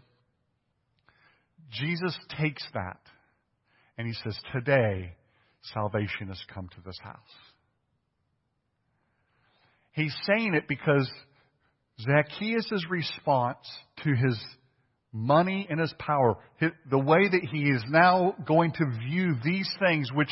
Jesus 1.71 2.17
takes 2.39 2.63
that 2.75 3.01
and 3.97 4.07
he 4.07 4.13
says, 4.25 4.39
Today, 4.53 5.15
salvation 5.75 6.29
has 6.29 6.43
come 6.53 6.69
to 6.69 6.81
this 6.85 6.99
house. 7.03 7.17
He's 9.93 10.15
saying 10.27 10.55
it 10.55 10.67
because 10.69 11.11
Zacchaeus' 12.01 12.85
response 12.89 13.59
to 14.05 14.15
his 14.15 14.43
money 15.13 15.67
and 15.69 15.79
his 15.79 15.95
power, 15.99 16.37
the 16.61 16.99
way 16.99 17.29
that 17.29 17.43
he 17.53 17.65
is 17.65 17.85
now 17.89 18.35
going 18.47 18.73
to 18.73 18.85
view 19.07 19.35
these 19.45 19.71
things 19.79 20.09
which 20.13 20.31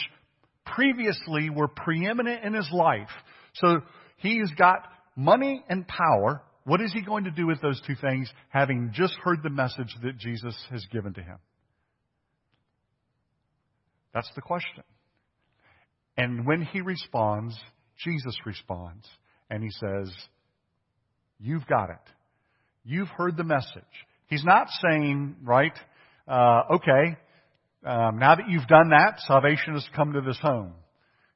previously 0.65 1.51
were 1.51 1.69
preeminent 1.69 2.45
in 2.45 2.55
his 2.55 2.69
life. 2.73 3.11
So 3.55 3.81
he's 4.17 4.51
got 4.53 4.87
money 5.17 5.63
and 5.69 5.87
power. 5.87 6.43
What 6.65 6.81
is 6.81 6.93
he 6.93 7.03
going 7.03 7.25
to 7.25 7.31
do 7.31 7.47
with 7.47 7.61
those 7.61 7.81
two 7.87 7.95
things, 7.95 8.31
having 8.49 8.93
just 8.95 9.15
heard 9.23 9.43
the 9.43 9.51
message 9.51 9.95
that 10.03 10.17
Jesus 10.19 10.57
has 10.71 10.85
given 10.91 11.13
to 11.15 11.23
him? 11.23 11.39
That's 14.15 14.31
the 14.35 14.43
question. 14.43 14.83
And 16.17 16.47
when 16.47 16.63
he 16.63 16.81
responds, 16.81 17.57
Jesus 18.05 18.37
responds, 18.45 19.07
and 19.49 19.63
he 19.63 19.71
says, 19.71 20.13
You've 21.39 21.67
got 21.67 21.91
it. 21.91 22.13
You've 22.85 23.09
heard 23.09 23.37
the 23.37 23.45
message. 23.45 23.83
He's 24.27 24.45
not 24.45 24.69
saying, 24.83 25.37
right, 25.43 25.77
uh, 26.29 26.63
okay, 26.75 27.17
um, 27.85 28.19
now 28.19 28.35
that 28.37 28.49
you've 28.49 28.67
done 28.67 28.91
that, 28.91 29.21
salvation 29.27 29.75
has 29.75 29.87
come 29.97 30.13
to 30.13 30.21
this 30.21 30.39
home. 30.41 30.75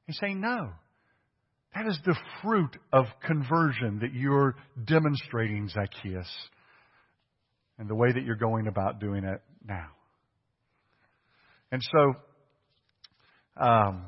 He's 0.05 0.17
saying, 0.19 0.39
no. 0.39 0.69
That 1.73 1.87
is 1.87 1.99
the 2.05 2.15
fruit 2.41 2.77
of 2.93 3.05
conversion 3.25 3.99
that 3.99 4.13
you're 4.13 4.55
demonstrating, 4.85 5.67
Zacchaeus, 5.67 6.29
and 7.77 7.89
the 7.89 7.95
way 7.95 8.13
that 8.13 8.23
you're 8.23 8.35
going 8.35 8.67
about 8.67 8.99
doing 8.99 9.25
it 9.25 9.41
now. 9.67 9.87
And 11.71 11.81
so, 11.83 12.13
um, 13.61 14.05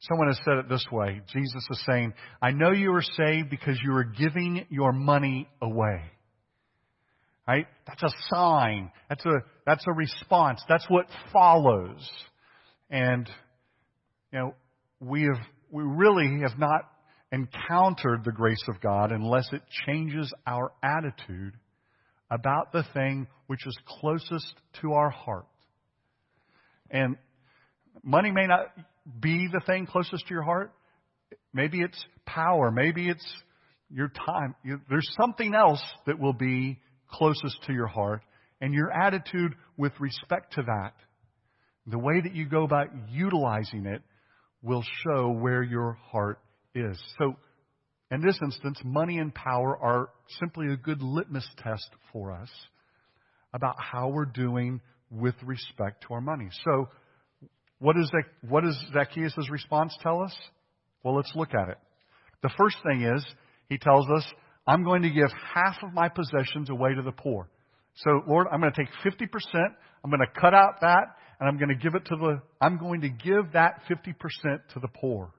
someone 0.00 0.28
has 0.28 0.38
said 0.44 0.58
it 0.58 0.68
this 0.68 0.84
way. 0.90 1.20
Jesus 1.32 1.66
is 1.70 1.82
saying, 1.86 2.14
I 2.40 2.52
know 2.52 2.72
you 2.72 2.92
are 2.94 3.02
saved 3.02 3.50
because 3.50 3.78
you 3.84 3.94
are 3.94 4.04
giving 4.04 4.66
your 4.70 4.92
money 4.92 5.48
away. 5.60 6.02
Right? 7.46 7.66
That's 7.86 8.02
a 8.02 8.16
sign. 8.32 8.90
That's 9.08 9.24
a, 9.26 9.42
that's 9.66 9.84
a 9.86 9.92
response. 9.92 10.62
That's 10.68 10.86
what 10.88 11.06
follows. 11.32 12.08
And, 12.88 13.28
you 14.32 14.38
know, 14.38 14.54
we 15.00 15.22
have, 15.22 15.44
we 15.70 15.82
really 15.82 16.40
have 16.48 16.58
not 16.58 16.82
encountered 17.32 18.24
the 18.24 18.32
grace 18.32 18.62
of 18.68 18.80
God 18.80 19.12
unless 19.12 19.48
it 19.52 19.62
changes 19.86 20.32
our 20.46 20.72
attitude 20.82 21.54
about 22.30 22.72
the 22.72 22.84
thing 22.94 23.26
which 23.48 23.66
is 23.66 23.76
closest 23.86 24.54
to 24.80 24.92
our 24.92 25.10
heart. 25.10 25.46
And 26.90 27.16
money 28.02 28.30
may 28.30 28.46
not 28.46 28.72
be 29.20 29.48
the 29.52 29.60
thing 29.66 29.86
closest 29.86 30.26
to 30.26 30.34
your 30.34 30.42
heart. 30.42 30.72
Maybe 31.52 31.80
it's 31.80 32.04
power. 32.26 32.70
Maybe 32.70 33.08
it's 33.08 33.26
your 33.90 34.08
time. 34.08 34.54
There's 34.88 35.10
something 35.20 35.54
else 35.54 35.82
that 36.06 36.18
will 36.18 36.32
be 36.32 36.78
closest 37.10 37.64
to 37.66 37.72
your 37.72 37.88
heart, 37.88 38.22
and 38.60 38.72
your 38.72 38.90
attitude 38.92 39.52
with 39.76 39.92
respect 39.98 40.54
to 40.54 40.62
that, 40.62 40.92
the 41.86 41.98
way 41.98 42.20
that 42.20 42.34
you 42.34 42.46
go 42.46 42.62
about 42.62 42.86
utilizing 43.10 43.86
it, 43.86 44.02
will 44.62 44.84
show 45.04 45.30
where 45.30 45.62
your 45.62 45.98
heart 46.12 46.38
is. 46.74 47.02
So, 47.18 47.36
in 48.12 48.20
this 48.20 48.38
instance, 48.42 48.78
money 48.84 49.18
and 49.18 49.34
power 49.34 49.76
are 49.76 50.10
simply 50.38 50.72
a 50.72 50.76
good 50.76 51.02
litmus 51.02 51.48
test 51.58 51.88
for 52.12 52.32
us 52.32 52.50
about 53.54 53.76
how 53.78 54.08
we're 54.08 54.26
doing 54.26 54.80
with 55.10 55.34
respect 55.42 56.04
to 56.06 56.14
our 56.14 56.20
money. 56.20 56.48
So, 56.64 56.88
what, 57.80 57.96
is 57.96 58.08
that, 58.12 58.24
what 58.48 58.62
does 58.62 58.78
Zacchaeus' 58.92 59.50
response 59.50 59.96
tell 60.02 60.22
us? 60.22 60.34
Well, 61.02 61.16
let's 61.16 61.32
look 61.34 61.54
at 61.54 61.70
it. 61.70 61.78
The 62.42 62.50
first 62.56 62.76
thing 62.86 63.02
is, 63.02 63.24
he 63.68 63.78
tells 63.78 64.06
us, 64.10 64.24
I'm 64.66 64.84
going 64.84 65.02
to 65.02 65.10
give 65.10 65.30
half 65.54 65.76
of 65.82 65.92
my 65.92 66.08
possessions 66.08 66.70
away 66.70 66.94
to 66.94 67.02
the 67.02 67.12
poor. 67.12 67.48
So, 67.96 68.22
Lord, 68.28 68.46
I'm 68.52 68.60
going 68.60 68.72
to 68.72 68.84
take 68.84 68.90
50%, 69.04 69.28
I'm 70.04 70.10
going 70.10 70.20
to 70.20 70.40
cut 70.40 70.54
out 70.54 70.80
that, 70.82 71.04
and 71.38 71.48
I'm 71.48 71.56
going 71.56 71.70
to 71.70 71.74
give 71.74 71.94
it 71.94 72.04
to 72.06 72.16
the, 72.16 72.40
I'm 72.60 72.78
going 72.78 73.00
to 73.00 73.08
give 73.08 73.52
that 73.54 73.80
50% 73.90 74.14
to 74.74 74.80
the 74.80 74.88
poor. 74.88 75.32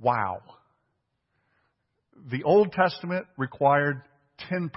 Wow. 0.00 0.40
The 2.30 2.42
Old 2.44 2.72
Testament 2.72 3.26
required 3.36 4.02
10%. 4.50 4.70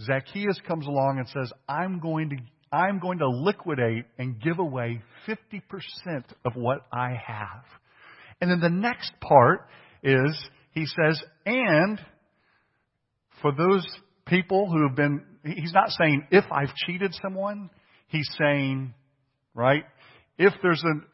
Zacchaeus 0.00 0.58
comes 0.66 0.86
along 0.86 1.18
and 1.18 1.28
says, 1.28 1.52
I'm 1.68 2.00
going 2.00 2.30
to, 2.30 2.36
I'm 2.74 2.98
going 2.98 3.18
to 3.18 3.28
liquidate 3.28 4.06
and 4.18 4.40
give 4.40 4.58
away 4.58 5.00
50% 5.28 5.62
of 6.44 6.52
what 6.56 6.86
I 6.92 7.10
have. 7.26 7.64
And 8.40 8.50
then 8.50 8.60
the 8.60 8.68
next 8.68 9.12
part 9.20 9.68
is 10.02 10.36
he 10.72 10.86
says, 10.86 11.22
and 11.46 12.00
for 13.40 13.52
those 13.52 13.86
people 14.26 14.68
who 14.70 14.88
have 14.88 14.96
been, 14.96 15.22
he's 15.44 15.72
not 15.72 15.90
saying 15.90 16.26
if 16.30 16.44
I've 16.50 16.74
cheated 16.74 17.14
someone, 17.22 17.70
he's 18.08 18.28
saying, 18.38 18.92
right, 19.54 19.84
if 20.36 20.52
there's 20.62 20.82
an, 20.82 21.04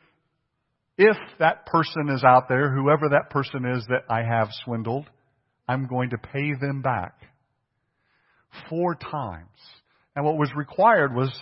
if 0.97 1.17
that 1.39 1.67
person 1.67 2.09
is 2.09 2.25
out 2.25 2.49
there, 2.49 2.75
whoever 2.75 3.11
that 3.11 3.31
person 3.31 3.67
is 3.67 3.85
that 3.89 4.05
I 4.09 4.23
have 4.23 4.49
swindled, 4.65 5.07
I'm 5.69 5.87
going 5.87 6.11
to 6.11 6.19
pay 6.19 6.55
them 6.61 6.81
back 6.83 7.15
four 8.69 8.95
times. 8.95 9.49
And 10.17 10.25
what 10.25 10.37
was 10.37 10.51
required 10.57 11.15
was 11.15 11.33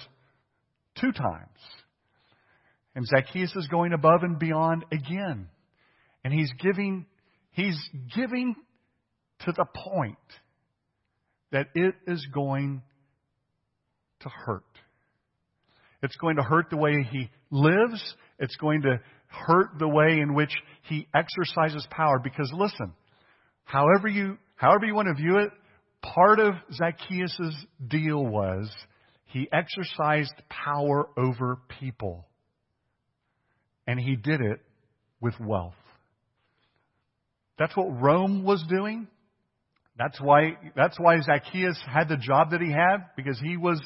two 1.00 1.12
times. 1.12 1.48
And 2.94 3.06
Zacchaeus 3.06 3.54
is 3.56 3.68
going 3.68 3.92
above 3.92 4.22
and 4.22 4.38
beyond 4.38 4.84
again. 4.92 5.48
And 6.24 6.32
he's 6.32 6.52
giving 6.60 7.06
He's 7.58 7.90
giving 8.14 8.54
to 9.40 9.52
the 9.52 9.64
point 9.64 10.16
that 11.50 11.66
it 11.74 11.96
is 12.06 12.24
going 12.32 12.82
to 14.20 14.28
hurt. 14.28 14.62
It's 16.04 16.14
going 16.14 16.36
to 16.36 16.42
hurt 16.42 16.70
the 16.70 16.76
way 16.76 17.04
he 17.10 17.30
lives. 17.50 18.14
It's 18.38 18.54
going 18.54 18.82
to 18.82 19.00
hurt 19.26 19.70
the 19.80 19.88
way 19.88 20.20
in 20.20 20.34
which 20.34 20.52
he 20.84 21.08
exercises 21.12 21.84
power. 21.90 22.20
Because 22.22 22.48
listen, 22.54 22.92
however 23.64 24.06
you, 24.06 24.38
however 24.54 24.86
you 24.86 24.94
want 24.94 25.08
to 25.08 25.20
view 25.20 25.38
it, 25.38 25.50
part 26.02 26.40
of 26.40 26.54
Zacchaeus' 26.72 27.66
deal 27.86 28.24
was 28.24 28.70
he 29.26 29.48
exercised 29.52 30.34
power 30.48 31.08
over 31.16 31.58
people. 31.80 32.26
And 33.86 33.98
he 33.98 34.16
did 34.16 34.40
it 34.40 34.60
with 35.20 35.34
wealth. 35.40 35.74
That's 37.58 37.76
what 37.76 38.00
Rome 38.00 38.44
was 38.44 38.64
doing. 38.68 39.08
That's 39.98 40.20
why, 40.20 40.56
that's 40.76 40.98
why 40.98 41.20
Zacchaeus 41.20 41.78
had 41.86 42.08
the 42.08 42.16
job 42.16 42.50
that 42.50 42.60
he 42.60 42.70
had, 42.70 42.98
because 43.16 43.40
he 43.40 43.56
was, 43.56 43.80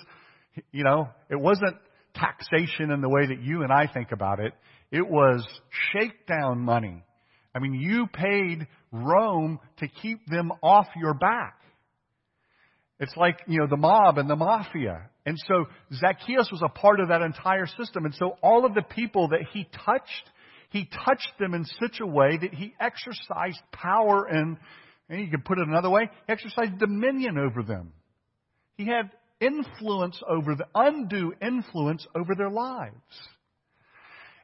you 0.71 0.85
know, 0.85 1.09
it 1.31 1.41
wasn't 1.41 1.77
taxation 2.15 2.91
in 2.91 3.01
the 3.01 3.09
way 3.09 3.27
that 3.27 3.41
you 3.41 3.63
and 3.63 3.73
I 3.73 3.87
think 3.93 4.13
about 4.13 4.39
it. 4.39 4.53
It 4.91 5.09
was 5.09 5.47
shakedown 5.93 6.59
money. 6.59 7.03
I 7.55 7.61
mean, 7.61 7.75
you 7.75 8.07
paid 8.13 8.67
Rome 8.93 9.59
to 9.79 9.89
keep 9.89 10.27
them 10.27 10.53
off 10.63 10.87
your 10.97 11.15
back. 11.15 11.57
It's 13.03 13.17
like, 13.17 13.41
you 13.49 13.59
know, 13.59 13.67
the 13.67 13.77
mob 13.77 14.19
and 14.19 14.31
the 14.31 14.37
mafia. 14.37 15.11
And 15.27 15.37
so 15.49 15.65
Zacchaeus 15.93 16.49
was 16.53 16.63
a 16.65 16.69
part 16.69 17.01
of 17.01 17.09
that 17.09 17.21
entire 17.21 17.67
system. 17.67 18.05
And 18.05 18.15
so 18.15 18.37
all 18.45 18.65
of 18.65 18.75
the 18.75 18.83
people 18.83 19.31
that 19.31 19.41
he 19.53 19.67
touched, 19.85 20.31
he 20.71 20.89
touched 21.05 21.33
them 21.41 21.53
in 21.53 21.65
such 21.81 21.99
a 22.01 22.07
way 22.07 22.39
that 22.41 22.55
he 22.55 22.75
exercised 22.79 23.59
power 23.73 24.27
and, 24.27 24.57
and 25.09 25.21
you 25.21 25.29
can 25.29 25.43
put 25.43 25.59
it 25.59 25.67
another 25.67 25.91
way, 25.91 26.09
he 26.29 26.33
exercised 26.33 26.79
dominion 26.79 27.39
over 27.39 27.65
them. 27.65 27.93
He 28.77 28.87
had 28.87 29.11
influence 29.41 30.21
over 30.29 30.55
the, 30.55 30.67
undue 30.73 31.33
influence 31.43 32.07
over 32.15 32.37
their 32.37 32.51
lives. 32.51 32.95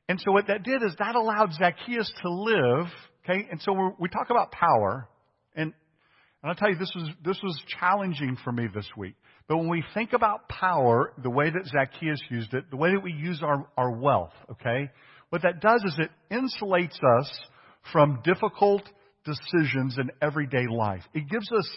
And 0.08 0.20
so 0.20 0.32
what 0.32 0.48
that 0.48 0.64
did 0.64 0.82
is 0.82 0.96
that 0.98 1.14
allowed 1.14 1.52
Zacchaeus 1.52 2.12
to 2.22 2.28
live, 2.28 2.86
okay? 3.24 3.46
And 3.52 3.62
so 3.62 3.94
we 4.00 4.08
talk 4.08 4.30
about 4.30 4.50
power, 4.50 5.06
and, 5.54 5.72
and 6.42 6.50
I'll 6.50 6.54
tell 6.54 6.70
you, 6.70 6.76
this 6.76 6.92
was, 6.94 7.10
this 7.24 7.38
was 7.42 7.60
challenging 7.80 8.36
for 8.44 8.52
me 8.52 8.68
this 8.72 8.88
week. 8.96 9.14
But 9.48 9.58
when 9.58 9.68
we 9.68 9.82
think 9.92 10.12
about 10.12 10.48
power, 10.48 11.12
the 11.20 11.30
way 11.30 11.50
that 11.50 11.66
Zacchaeus 11.66 12.20
used 12.30 12.54
it, 12.54 12.70
the 12.70 12.76
way 12.76 12.92
that 12.92 13.02
we 13.02 13.12
use 13.12 13.42
our, 13.42 13.66
our 13.76 13.90
wealth, 13.90 14.32
okay? 14.52 14.90
What 15.30 15.42
that 15.42 15.60
does 15.60 15.82
is 15.84 15.98
it 15.98 16.10
insulates 16.30 16.96
us 17.18 17.40
from 17.92 18.20
difficult 18.22 18.82
decisions 19.24 19.96
in 19.98 20.10
everyday 20.22 20.66
life. 20.70 21.02
It 21.12 21.28
gives 21.28 21.50
us, 21.50 21.68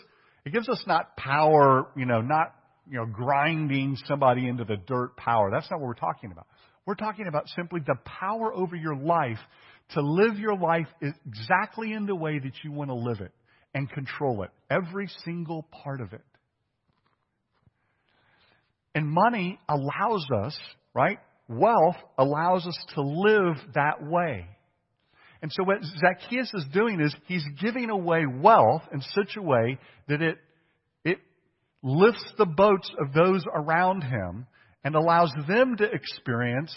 it 0.46 0.54
gives 0.54 0.70
us 0.70 0.84
not 0.86 1.18
power, 1.18 1.88
you 1.98 2.06
know, 2.06 2.22
not, 2.22 2.54
you 2.88 2.98
know, 2.98 3.06
grinding 3.06 3.98
somebody 4.06 4.48
into 4.48 4.64
the 4.64 4.78
dirt 4.78 5.18
power. 5.18 5.50
That's 5.52 5.70
not 5.72 5.80
what 5.80 5.88
we're 5.88 5.94
talking 5.96 6.32
about. 6.32 6.46
We're 6.86 6.96
talking 6.96 7.26
about 7.28 7.48
simply 7.56 7.80
the 7.86 7.96
power 8.06 8.54
over 8.54 8.76
your 8.76 8.96
life 8.96 9.40
to 9.94 10.02
live 10.02 10.38
your 10.38 10.56
life 10.56 10.88
exactly 11.02 11.94
in 11.94 12.06
the 12.06 12.16
way 12.16 12.38
that 12.38 12.54
you 12.64 12.72
want 12.72 12.90
to 12.90 12.96
live 12.96 13.22
it 13.22 13.32
and 13.74 13.90
control 13.90 14.44
it. 14.44 14.50
Every 14.70 15.08
single 15.24 15.68
part 15.84 16.02
of 16.02 16.14
it. 16.14 16.22
And 18.94 19.08
money 19.08 19.60
allows 19.70 20.26
us, 20.44 20.58
right? 20.94 21.20
Wealth 21.48 21.96
allows 22.18 22.66
us 22.66 22.78
to 22.96 23.02
live 23.02 23.56
that 23.76 24.04
way. 24.04 24.46
And 25.42 25.52
so 25.52 25.64
what 25.64 25.78
Zacchaeus 25.84 26.54
is 26.54 26.66
doing 26.72 27.02
is 27.02 27.16
he's 27.26 27.46
giving 27.62 27.90
away 27.90 28.26
wealth 28.26 28.84
in 28.94 29.02
such 29.02 29.36
a 29.38 29.42
way 29.42 29.80
that 30.08 30.22
it, 30.22 30.38
it 31.04 31.18
lifts 31.82 32.26
the 32.38 32.46
boats 32.46 32.90
of 33.00 33.14
those 33.14 33.44
around 33.52 34.04
him 34.04 34.46
and 34.84 34.96
allows 34.96 35.34
them 35.48 35.78
to 35.78 35.84
experience 35.84 36.74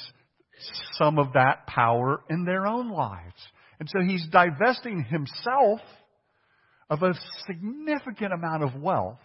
some 0.92 1.18
of 1.18 1.32
that 1.34 1.66
power 1.66 2.22
in 2.30 2.44
their 2.44 2.66
own 2.66 2.90
lives. 2.90 3.48
And 3.80 3.88
so 3.88 4.00
he's 4.02 4.26
divesting 4.30 5.04
himself 5.04 5.80
of 6.94 7.02
a 7.02 7.14
significant 7.46 8.32
amount 8.32 8.62
of 8.62 8.80
wealth, 8.80 9.18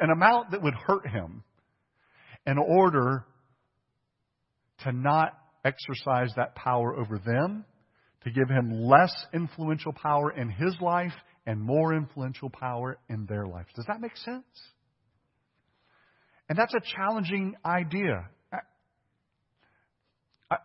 an 0.00 0.10
amount 0.10 0.50
that 0.50 0.62
would 0.62 0.74
hurt 0.74 1.06
him, 1.08 1.44
in 2.46 2.58
order 2.58 3.24
to 4.82 4.92
not 4.92 5.38
exercise 5.64 6.32
that 6.36 6.54
power 6.54 6.96
over 6.96 7.18
them, 7.18 7.64
to 8.24 8.30
give 8.30 8.48
him 8.48 8.82
less 8.82 9.14
influential 9.32 9.92
power 9.92 10.32
in 10.32 10.50
his 10.50 10.74
life 10.80 11.12
and 11.46 11.60
more 11.60 11.94
influential 11.94 12.50
power 12.50 12.98
in 13.08 13.26
their 13.26 13.46
life. 13.46 13.66
Does 13.76 13.86
that 13.86 14.00
make 14.00 14.16
sense? 14.16 14.44
And 16.48 16.58
that's 16.58 16.74
a 16.74 16.80
challenging 16.96 17.54
idea. 17.64 18.28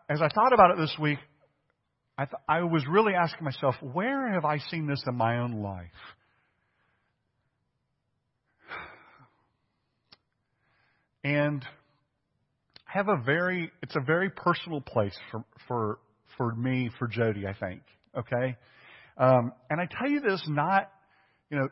As 0.09 0.21
I 0.21 0.29
thought 0.29 0.53
about 0.53 0.71
it 0.71 0.77
this 0.77 0.95
week, 0.99 1.19
I, 2.17 2.25
th- 2.25 2.41
I 2.47 2.61
was 2.61 2.85
really 2.87 3.13
asking 3.13 3.43
myself, 3.43 3.75
where 3.81 4.31
have 4.33 4.45
I 4.45 4.59
seen 4.59 4.87
this 4.87 5.03
in 5.07 5.15
my 5.15 5.39
own 5.39 5.63
life? 5.63 5.87
And 11.23 11.65
I 12.87 12.97
have 12.97 13.07
a 13.07 13.17
very, 13.17 13.71
it's 13.81 13.95
a 13.95 14.01
very 14.01 14.29
personal 14.29 14.81
place 14.81 15.17
for, 15.31 15.43
for, 15.67 15.99
for 16.37 16.53
me, 16.53 16.91
for 16.99 17.07
Jody, 17.07 17.47
I 17.47 17.53
think. 17.53 17.81
Okay? 18.15 18.57
Um, 19.17 19.53
and 19.69 19.81
I 19.81 19.87
tell 19.99 20.09
you 20.09 20.19
this 20.19 20.43
not, 20.47 20.91
you 21.49 21.57
know, 21.57 21.67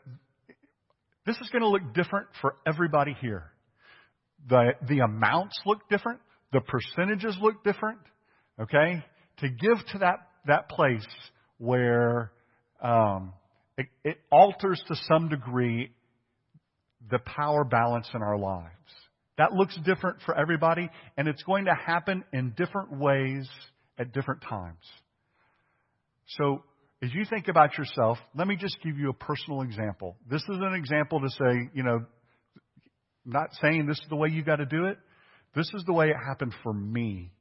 this 1.24 1.36
is 1.36 1.48
going 1.50 1.62
to 1.62 1.68
look 1.68 1.94
different 1.94 2.26
for 2.40 2.56
everybody 2.66 3.14
here. 3.20 3.52
The, 4.48 4.72
the 4.88 5.00
amounts 5.00 5.60
look 5.66 5.88
different. 5.88 6.20
The 6.52 6.60
percentages 6.60 7.36
look 7.40 7.62
different. 7.62 8.00
Okay? 8.60 9.04
To 9.38 9.48
give 9.48 9.78
to 9.92 9.98
that, 9.98 10.28
that 10.46 10.68
place 10.68 11.06
where 11.58 12.32
um, 12.82 13.32
it, 13.78 13.86
it 14.04 14.18
alters 14.30 14.82
to 14.88 14.96
some 15.06 15.28
degree 15.28 15.90
the 17.10 17.18
power 17.18 17.64
balance 17.64 18.08
in 18.14 18.22
our 18.22 18.38
lives. 18.38 18.68
That 19.38 19.52
looks 19.52 19.76
different 19.84 20.18
for 20.24 20.38
everybody, 20.38 20.88
and 21.16 21.26
it's 21.26 21.42
going 21.42 21.64
to 21.64 21.74
happen 21.74 22.24
in 22.32 22.50
different 22.56 22.98
ways 22.98 23.48
at 23.98 24.12
different 24.12 24.42
times. 24.42 24.84
So, 26.38 26.62
as 27.02 27.12
you 27.12 27.24
think 27.28 27.48
about 27.48 27.76
yourself, 27.78 28.18
let 28.34 28.46
me 28.46 28.56
just 28.56 28.76
give 28.84 28.96
you 28.98 29.10
a 29.10 29.14
personal 29.14 29.62
example. 29.62 30.16
This 30.30 30.42
is 30.42 30.58
an 30.60 30.74
example 30.74 31.20
to 31.20 31.28
say, 31.30 31.70
you 31.74 31.82
know, 31.82 32.04
not 33.24 33.48
saying 33.60 33.86
this 33.86 33.98
is 33.98 34.06
the 34.08 34.16
way 34.16 34.28
you 34.28 34.44
got 34.44 34.56
to 34.56 34.66
do 34.66 34.84
it. 34.84 34.98
This 35.54 35.68
is 35.74 35.82
the 35.84 35.92
way 35.92 36.08
it 36.08 36.16
happened 36.24 36.54
for 36.62 36.72
me 36.72 37.32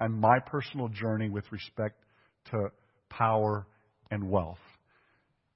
and 0.00 0.18
my 0.18 0.38
personal 0.40 0.88
journey 0.88 1.28
with 1.28 1.44
respect 1.52 2.02
to 2.50 2.70
power 3.10 3.66
and 4.10 4.28
wealth. 4.28 4.58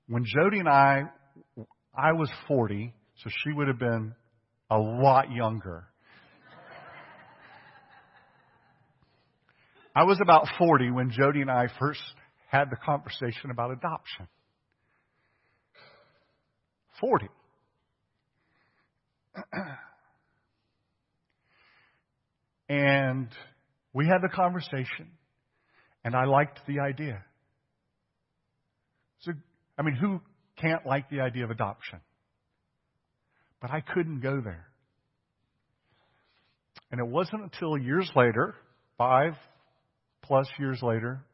When 0.07 0.25
Jody 0.25 0.59
and 0.59 0.69
I, 0.69 1.05
I 1.97 2.13
was 2.13 2.31
40, 2.47 2.93
so 3.23 3.31
she 3.43 3.53
would 3.53 3.69
have 3.69 3.79
been 3.79 4.15
a 4.71 4.79
lot 4.79 5.33
younger. 5.33 5.87
I 9.97 10.03
was 10.05 10.19
about 10.21 10.47
40 10.59 10.91
when 10.91 11.11
Jody 11.11 11.41
and 11.41 11.51
I 11.51 11.69
first 11.79 12.03
had 12.51 12.69
the 12.71 12.77
conversation 12.77 13.51
about 13.51 13.71
adoption. 13.71 14.27
40. 17.01 17.29
and 22.69 23.29
we 23.95 24.07
had 24.07 24.19
the 24.21 24.29
conversation, 24.29 25.09
and 26.05 26.15
I 26.15 26.25
liked 26.25 26.61
the 26.67 26.81
idea. 26.81 27.25
So, 29.21 29.33
I 29.79 29.83
mean, 29.83 29.95
who 29.95 30.21
can't 30.61 30.85
like 30.85 31.09
the 31.09 31.21
idea 31.21 31.45
of 31.45 31.51
adoption? 31.51 32.01
But 33.63 33.71
I 33.71 33.81
couldn't 33.81 34.21
go 34.21 34.41
there. 34.43 34.67
And 36.91 37.01
it 37.01 37.07
wasn't 37.07 37.43
until 37.43 37.79
years 37.79 38.11
later, 38.15 38.55
five 38.99 39.33
plus 40.23 40.47
years 40.59 40.81
later, 40.83 41.25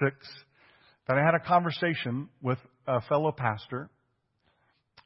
six, 0.00 0.16
that 1.08 1.16
I 1.16 1.24
had 1.24 1.34
a 1.34 1.40
conversation 1.40 2.28
with 2.42 2.58
a 2.86 3.00
fellow 3.02 3.32
pastor 3.32 3.88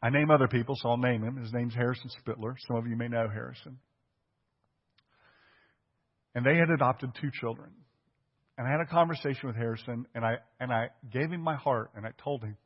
I 0.02 0.10
name 0.10 0.30
other 0.30 0.48
people, 0.48 0.74
so 0.78 0.90
I'll 0.90 0.98
name 0.98 1.22
him. 1.22 1.36
His 1.36 1.52
name's 1.52 1.74
Harrison 1.74 2.10
Spittler. 2.20 2.54
Some 2.66 2.76
of 2.76 2.86
you 2.86 2.96
may 2.96 3.08
know 3.08 3.28
Harrison. 3.28 3.78
And 6.36 6.44
they 6.44 6.56
had 6.56 6.68
adopted 6.68 7.12
two 7.18 7.30
children. 7.32 7.70
And 8.58 8.68
I 8.68 8.70
had 8.70 8.80
a 8.80 8.86
conversation 8.86 9.48
with 9.48 9.56
Harrison, 9.56 10.06
and 10.14 10.24
I 10.24 10.36
and 10.60 10.70
I 10.70 10.90
gave 11.10 11.30
him 11.30 11.40
my 11.40 11.56
heart, 11.56 11.90
and 11.96 12.06
I 12.06 12.10
told 12.22 12.42
him, 12.44 12.56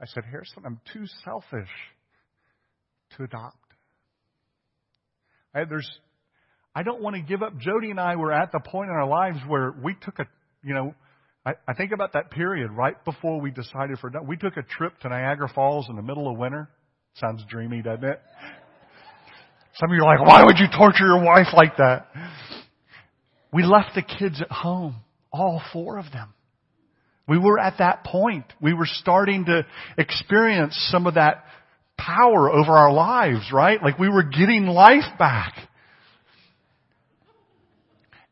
I 0.00 0.06
said, 0.06 0.24
Harrison, 0.24 0.62
I'm 0.64 0.80
too 0.92 1.04
selfish 1.22 1.68
to 3.16 3.24
adopt. 3.24 3.56
I, 5.54 5.64
there's, 5.64 5.88
I 6.74 6.82
don't 6.82 7.02
want 7.02 7.16
to 7.16 7.22
give 7.22 7.42
up. 7.42 7.58
Jody 7.58 7.90
and 7.90 8.00
I 8.00 8.16
were 8.16 8.32
at 8.32 8.50
the 8.52 8.60
point 8.60 8.90
in 8.90 8.96
our 8.96 9.06
lives 9.06 9.38
where 9.46 9.74
we 9.82 9.94
took 10.02 10.18
a, 10.18 10.26
you 10.62 10.74
know, 10.74 10.94
I, 11.46 11.52
I 11.68 11.74
think 11.74 11.92
about 11.92 12.14
that 12.14 12.30
period 12.30 12.70
right 12.70 13.02
before 13.04 13.40
we 13.40 13.50
decided 13.50 13.98
for 13.98 14.10
we 14.26 14.36
took 14.36 14.56
a 14.56 14.62
trip 14.62 14.98
to 15.00 15.08
Niagara 15.08 15.50
Falls 15.54 15.86
in 15.88 15.96
the 15.96 16.02
middle 16.02 16.30
of 16.30 16.38
winter. 16.38 16.68
Sounds 17.14 17.42
dreamy, 17.48 17.82
doesn't 17.82 18.04
it? 18.04 18.20
Some 19.74 19.90
of 19.90 19.96
you 19.96 20.02
are 20.02 20.16
like, 20.16 20.26
why 20.26 20.44
would 20.44 20.58
you 20.58 20.66
torture 20.76 21.06
your 21.06 21.22
wife 21.22 21.48
like 21.54 21.76
that? 21.76 22.08
We 23.56 23.62
left 23.62 23.94
the 23.94 24.02
kids 24.02 24.42
at 24.42 24.50
home, 24.50 24.96
all 25.32 25.62
four 25.72 25.98
of 25.98 26.12
them. 26.12 26.34
We 27.26 27.38
were 27.38 27.58
at 27.58 27.78
that 27.78 28.04
point. 28.04 28.44
We 28.60 28.74
were 28.74 28.84
starting 28.84 29.46
to 29.46 29.64
experience 29.96 30.76
some 30.92 31.06
of 31.06 31.14
that 31.14 31.42
power 31.96 32.50
over 32.50 32.72
our 32.72 32.92
lives, 32.92 33.50
right? 33.50 33.82
Like 33.82 33.98
we 33.98 34.10
were 34.10 34.24
getting 34.24 34.66
life 34.66 35.18
back. 35.18 35.54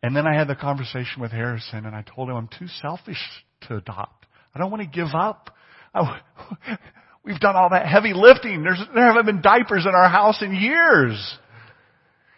And 0.03 0.15
then 0.15 0.27
I 0.27 0.35
had 0.35 0.47
the 0.47 0.57
conversation 0.57 1.23
with 1.23 1.33
Harrison 1.33 1.87
and 1.87 1.97
I 1.97 2.03
told 2.03 2.29
him 2.29 2.37
I'm 2.37 2.49
too 2.59 2.69
selfish 2.83 3.17
to 3.63 3.77
adopt. 3.77 4.27
I 4.55 4.59
don't 4.59 4.71
want 4.71 4.83
to 4.83 4.89
give 4.95 5.15
up. 5.15 5.57
I, 5.95 6.21
we've 7.25 7.41
done 7.41 7.57
all 7.57 7.71
that 7.71 7.87
heavy 7.87 8.13
lifting. 8.13 8.63
There's, 8.63 8.83
there 8.95 9.07
haven't 9.07 9.25
been 9.25 9.41
diapers 9.41 9.87
in 9.87 9.95
our 9.95 10.11
house 10.11 10.43
in 10.43 10.55
years. 10.55 11.39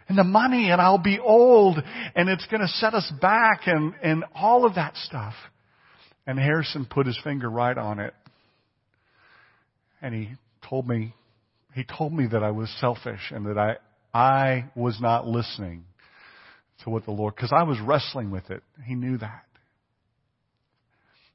And 0.08 0.16
the 0.16 0.24
money 0.24 0.70
and 0.70 0.80
I'll 0.80 0.98
be 0.98 1.18
old 1.18 1.82
and 2.14 2.28
it's 2.28 2.46
going 2.46 2.60
to 2.60 2.68
set 2.68 2.94
us 2.94 3.10
back 3.20 3.62
and, 3.66 3.94
and 4.02 4.24
all 4.34 4.64
of 4.64 4.76
that 4.76 4.96
stuff. 4.96 5.34
And 6.26 6.38
Harrison 6.38 6.86
put 6.88 7.06
his 7.06 7.18
finger 7.22 7.48
right 7.50 7.76
on 7.76 7.98
it. 7.98 8.14
And 10.00 10.14
he 10.14 10.30
told 10.68 10.86
me, 10.86 11.14
he 11.74 11.84
told 11.84 12.12
me 12.12 12.26
that 12.30 12.42
I 12.42 12.50
was 12.50 12.72
selfish 12.80 13.32
and 13.32 13.46
that 13.46 13.58
I, 13.58 13.76
I 14.14 14.70
was 14.74 15.00
not 15.00 15.26
listening 15.26 15.84
to 16.84 16.90
what 16.90 17.04
the 17.04 17.10
Lord, 17.10 17.34
because 17.34 17.52
I 17.52 17.64
was 17.64 17.78
wrestling 17.80 18.30
with 18.30 18.50
it. 18.50 18.62
He 18.84 18.94
knew 18.94 19.18
that. 19.18 19.44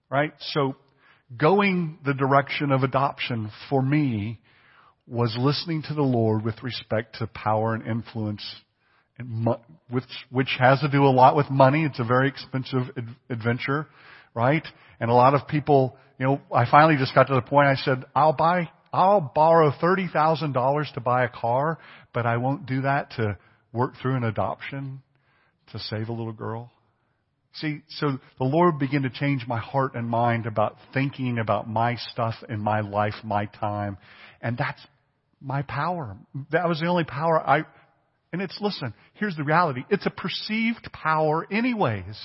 Right? 0.10 0.34
So 0.54 0.76
going 1.38 2.00
the 2.06 2.14
direction 2.14 2.72
of 2.72 2.84
adoption 2.84 3.52
for 3.70 3.82
me 3.82 4.40
was 5.12 5.36
listening 5.38 5.84
to 5.84 5.94
the 5.94 6.02
Lord 6.02 6.46
with 6.46 6.64
respect 6.64 7.18
to 7.20 7.28
power 7.28 7.74
and 7.74 7.86
influence, 7.86 8.44
and 9.18 9.46
which, 9.90 10.06
which 10.30 10.56
has 10.58 10.80
to 10.80 10.88
do 10.88 11.04
a 11.04 11.12
lot 11.12 11.36
with 11.36 11.50
money. 11.50 11.84
It's 11.84 12.00
a 12.00 12.06
very 12.06 12.30
expensive 12.30 12.84
adventure, 13.30 13.88
right? 14.34 14.66
And 15.02 15.12
a 15.12 15.14
lot 15.14 15.34
of 15.34 15.50
people, 15.50 15.98
you 16.18 16.26
know, 16.26 16.42
I 16.56 16.64
finally 16.72 16.96
just 16.98 17.14
got 17.14 17.28
to 17.28 17.36
the 17.36 17.42
point 17.42 17.68
I 17.68 17.76
said, 17.76 18.06
I'll 18.16 18.32
buy, 18.32 18.70
I'll 18.94 19.20
borrow 19.20 19.72
$30,000 19.72 20.94
to 20.94 21.02
buy 21.02 21.26
a 21.26 21.30
car, 21.30 21.78
but 22.14 22.26
I 22.26 22.38
won't 22.38 22.66
do 22.66 22.84
that 22.84 23.12
to 23.18 23.38
work 23.74 23.96
through 24.02 24.16
an 24.16 24.24
adoption 24.24 25.02
to 25.74 25.80
save 25.80 26.08
a 26.08 26.14
little 26.14 26.32
girl. 26.32 26.72
See, 27.56 27.82
so 27.90 28.18
the 28.38 28.46
Lord 28.46 28.80
began 28.80 29.02
to 29.02 29.10
change 29.10 29.46
my 29.46 29.60
heart 29.60 29.96
and 29.96 30.08
mind 30.08 30.46
about 30.46 30.78
thinking 30.94 31.38
about 31.38 31.70
my 31.70 31.98
stuff 31.98 32.36
in 32.48 32.62
my 32.62 32.80
life, 32.80 33.16
my 33.26 33.48
time. 33.48 33.98
And 34.42 34.58
that's 34.58 34.80
my 35.42 35.64
power. 35.64 36.18
That 36.52 36.68
was 36.70 36.80
the 36.80 36.88
only 36.88 37.04
power 37.04 37.40
I, 37.40 37.64
and 38.32 38.42
it's, 38.42 38.58
listen, 38.62 38.94
here's 39.16 39.36
the 39.36 39.44
reality. 39.44 39.84
It's 39.90 40.06
a 40.06 40.12
perceived 40.12 40.90
power 40.94 41.46
anyways. 41.52 42.18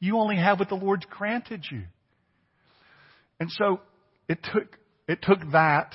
You 0.00 0.18
only 0.18 0.36
have 0.36 0.58
what 0.58 0.68
the 0.68 0.74
Lord's 0.74 1.06
granted 1.08 1.64
you. 1.70 1.82
And 3.40 3.50
so 3.50 3.80
it 4.28 4.38
took, 4.52 4.76
it 5.08 5.20
took 5.22 5.38
that 5.52 5.94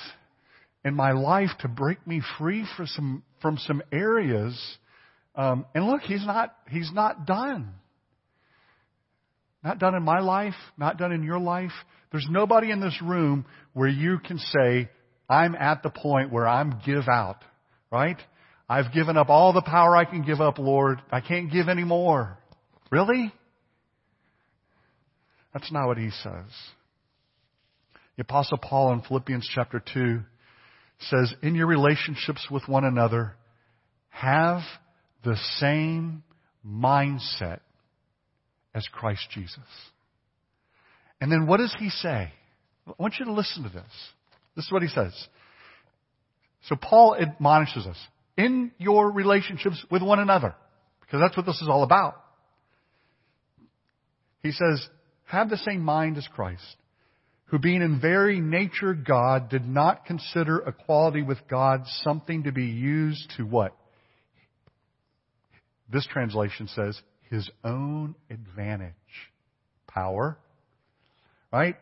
in 0.84 0.94
my 0.94 1.12
life 1.12 1.50
to 1.60 1.68
break 1.68 2.04
me 2.06 2.22
free 2.38 2.66
from 2.76 2.86
some, 2.86 3.22
from 3.40 3.58
some 3.58 3.82
areas. 3.92 4.58
Um, 5.34 5.66
and 5.74 5.86
look, 5.86 6.02
he's 6.02 6.24
not, 6.26 6.54
he's 6.68 6.90
not 6.92 7.26
done. 7.26 7.74
Not 9.62 9.78
done 9.78 9.94
in 9.94 10.02
my 10.02 10.20
life, 10.20 10.54
not 10.76 10.98
done 10.98 11.12
in 11.12 11.22
your 11.22 11.38
life. 11.38 11.72
There's 12.10 12.26
nobody 12.30 12.70
in 12.70 12.80
this 12.80 12.96
room 13.02 13.44
where 13.72 13.88
you 13.88 14.18
can 14.18 14.38
say, 14.38 14.88
I'm 15.28 15.54
at 15.54 15.82
the 15.82 15.90
point 15.90 16.32
where 16.32 16.46
I'm 16.46 16.80
give 16.84 17.08
out, 17.08 17.42
right? 17.90 18.16
I've 18.68 18.92
given 18.92 19.16
up 19.16 19.28
all 19.28 19.52
the 19.52 19.62
power 19.62 19.96
I 19.96 20.04
can 20.04 20.22
give 20.22 20.40
up, 20.40 20.58
Lord. 20.58 21.00
I 21.10 21.20
can't 21.20 21.50
give 21.50 21.68
any 21.68 21.84
more. 21.84 22.38
Really? 22.90 23.32
That's 25.52 25.72
not 25.72 25.86
what 25.86 25.98
he 25.98 26.10
says. 26.10 26.44
The 28.16 28.22
apostle 28.22 28.58
Paul 28.58 28.92
in 28.92 29.02
Philippians 29.02 29.48
chapter 29.54 29.82
2 29.94 30.20
says, 31.00 31.32
in 31.42 31.54
your 31.54 31.66
relationships 31.66 32.46
with 32.50 32.66
one 32.66 32.84
another, 32.84 33.36
have 34.08 34.62
the 35.24 35.36
same 35.58 36.24
mindset 36.66 37.60
as 38.74 38.86
Christ 38.92 39.28
Jesus. 39.32 39.58
And 41.20 41.30
then 41.30 41.46
what 41.46 41.58
does 41.58 41.74
he 41.78 41.90
say? 41.90 42.32
I 42.86 42.92
want 42.98 43.14
you 43.18 43.26
to 43.26 43.32
listen 43.32 43.62
to 43.62 43.68
this. 43.68 43.84
This 44.58 44.66
is 44.66 44.72
what 44.72 44.82
he 44.82 44.88
says. 44.88 45.14
So 46.64 46.74
Paul 46.74 47.14
admonishes 47.14 47.86
us 47.86 47.96
in 48.36 48.72
your 48.76 49.08
relationships 49.08 49.86
with 49.88 50.02
one 50.02 50.18
another, 50.18 50.52
because 51.00 51.20
that's 51.20 51.36
what 51.36 51.46
this 51.46 51.62
is 51.62 51.68
all 51.68 51.84
about. 51.84 52.20
He 54.42 54.50
says, 54.50 54.84
have 55.26 55.48
the 55.48 55.58
same 55.58 55.80
mind 55.80 56.16
as 56.16 56.26
Christ, 56.34 56.64
who 57.44 57.60
being 57.60 57.82
in 57.82 58.00
very 58.00 58.40
nature 58.40 58.94
God 58.94 59.48
did 59.48 59.64
not 59.64 60.04
consider 60.06 60.58
equality 60.66 61.22
with 61.22 61.38
God 61.48 61.82
something 62.02 62.42
to 62.42 62.50
be 62.50 62.66
used 62.66 63.32
to 63.36 63.44
what? 63.44 63.76
This 65.88 66.04
translation 66.10 66.66
says 66.66 67.00
his 67.30 67.48
own 67.62 68.16
advantage. 68.28 68.92
Power. 69.86 70.36
Right? 71.52 71.76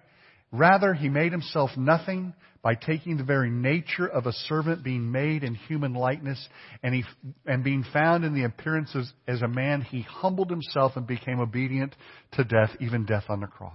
Rather, 0.52 0.94
he 0.94 1.09
made 1.09 1.32
himself 1.32 1.70
nothing 1.76 2.35
by 2.62 2.74
taking 2.74 3.16
the 3.16 3.24
very 3.24 3.50
nature 3.50 4.06
of 4.06 4.26
a 4.26 4.32
servant 4.32 4.82
being 4.82 5.11
made 5.11 5.44
in 5.44 5.54
human 5.54 5.94
likeness 5.94 6.48
and, 6.82 6.94
he, 6.94 7.04
and 7.44 7.62
being 7.62 7.85
found 7.92 8.24
in 8.24 8.35
the 8.35 8.44
appearances 8.44 9.12
as 9.28 9.42
a 9.42 9.48
man, 9.48 9.82
he 9.82 10.02
humbled 10.02 10.50
himself 10.50 10.96
and 10.96 11.06
became 11.06 11.40
obedient 11.40 11.94
to 12.32 12.44
death, 12.44 12.70
even 12.80 13.04
death 13.04 13.24
on 13.28 13.40
the 13.40 13.46
cross. 13.46 13.72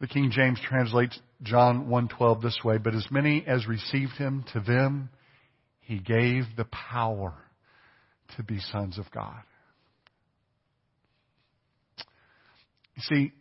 The 0.00 0.06
King 0.06 0.30
James 0.30 0.60
translates 0.60 1.18
John 1.42 1.86
1:12 1.86 2.42
this 2.42 2.58
way, 2.62 2.78
but 2.78 2.94
as 2.94 3.06
many 3.10 3.44
as 3.46 3.66
received 3.66 4.12
him 4.12 4.44
to 4.52 4.60
them 4.60 5.10
he 5.80 5.98
gave 5.98 6.44
the 6.56 6.66
power 6.66 7.34
to 8.36 8.42
be 8.42 8.60
sons 8.60 8.98
of 8.98 9.10
God. 9.10 9.42
You 12.98 13.16
see, 13.16 13.32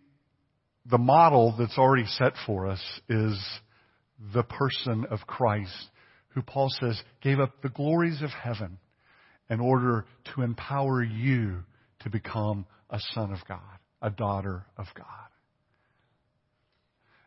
the 0.86 1.00
model 1.00 1.56
that's 1.58 1.80
already 1.80 2.06
set 2.06 2.34
for 2.46 2.68
us 2.68 2.82
is 3.10 3.44
the 4.34 4.44
person 4.44 5.08
of 5.10 5.22
Christ, 5.26 5.90
who 6.30 6.44
Paul 6.44 6.70
says 6.80 7.02
gave 7.24 7.40
up 7.40 7.64
the 7.64 7.70
glories 7.70 8.22
of 8.22 8.30
heaven 8.30 8.78
in 9.50 9.60
order 9.60 10.06
to 10.36 10.44
empower 10.44 11.02
you 11.02 11.64
to 12.02 12.10
become 12.12 12.68
a 12.92 13.00
son 13.16 13.34
of 13.34 13.40
God, 13.48 13.80
a 14.00 14.12
daughter 14.12 14.64
of 14.78 14.86
God. 14.96 15.06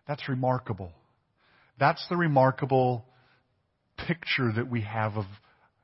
That's 0.06 0.28
remarkable. 0.28 0.92
That's 1.80 2.06
the 2.08 2.16
remarkable 2.16 3.04
picture 4.06 4.52
that 4.54 4.70
we 4.70 4.82
have 4.82 5.16
of, 5.16 5.26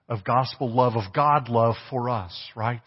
of 0.09 0.23
gospel 0.23 0.73
love, 0.73 0.95
of 0.95 1.13
God 1.13 1.49
love 1.49 1.75
for 1.91 2.09
us, 2.09 2.33
right? 2.55 2.83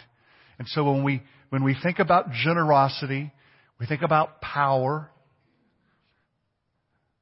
And 0.58 0.68
so 0.70 0.90
when 0.90 1.04
we, 1.04 1.24
when 1.50 1.66
we 1.66 1.76
think 1.84 2.00
about 2.00 2.32
generosity, 2.32 3.34
we 3.80 3.86
think 3.86 4.02
about 4.02 4.42
power, 4.42 5.10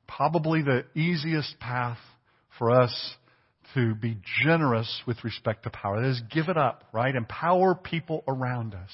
probably 0.08 0.63
the 0.63 0.86
easiest 0.96 1.60
path 1.60 2.00
for 2.58 2.72
us 2.72 3.15
to 3.76 3.93
be 3.96 4.17
generous 4.43 5.02
with 5.06 5.24
respect 5.24 5.63
to 5.63 5.70
power. 5.70 6.02
That 6.02 6.10
is, 6.10 6.22
give 6.32 6.50
it 6.50 6.58
up, 6.58 6.86
right? 6.93 7.13
Empower 7.13 7.76
people 7.76 8.24
around 8.28 8.74
us 8.74 8.91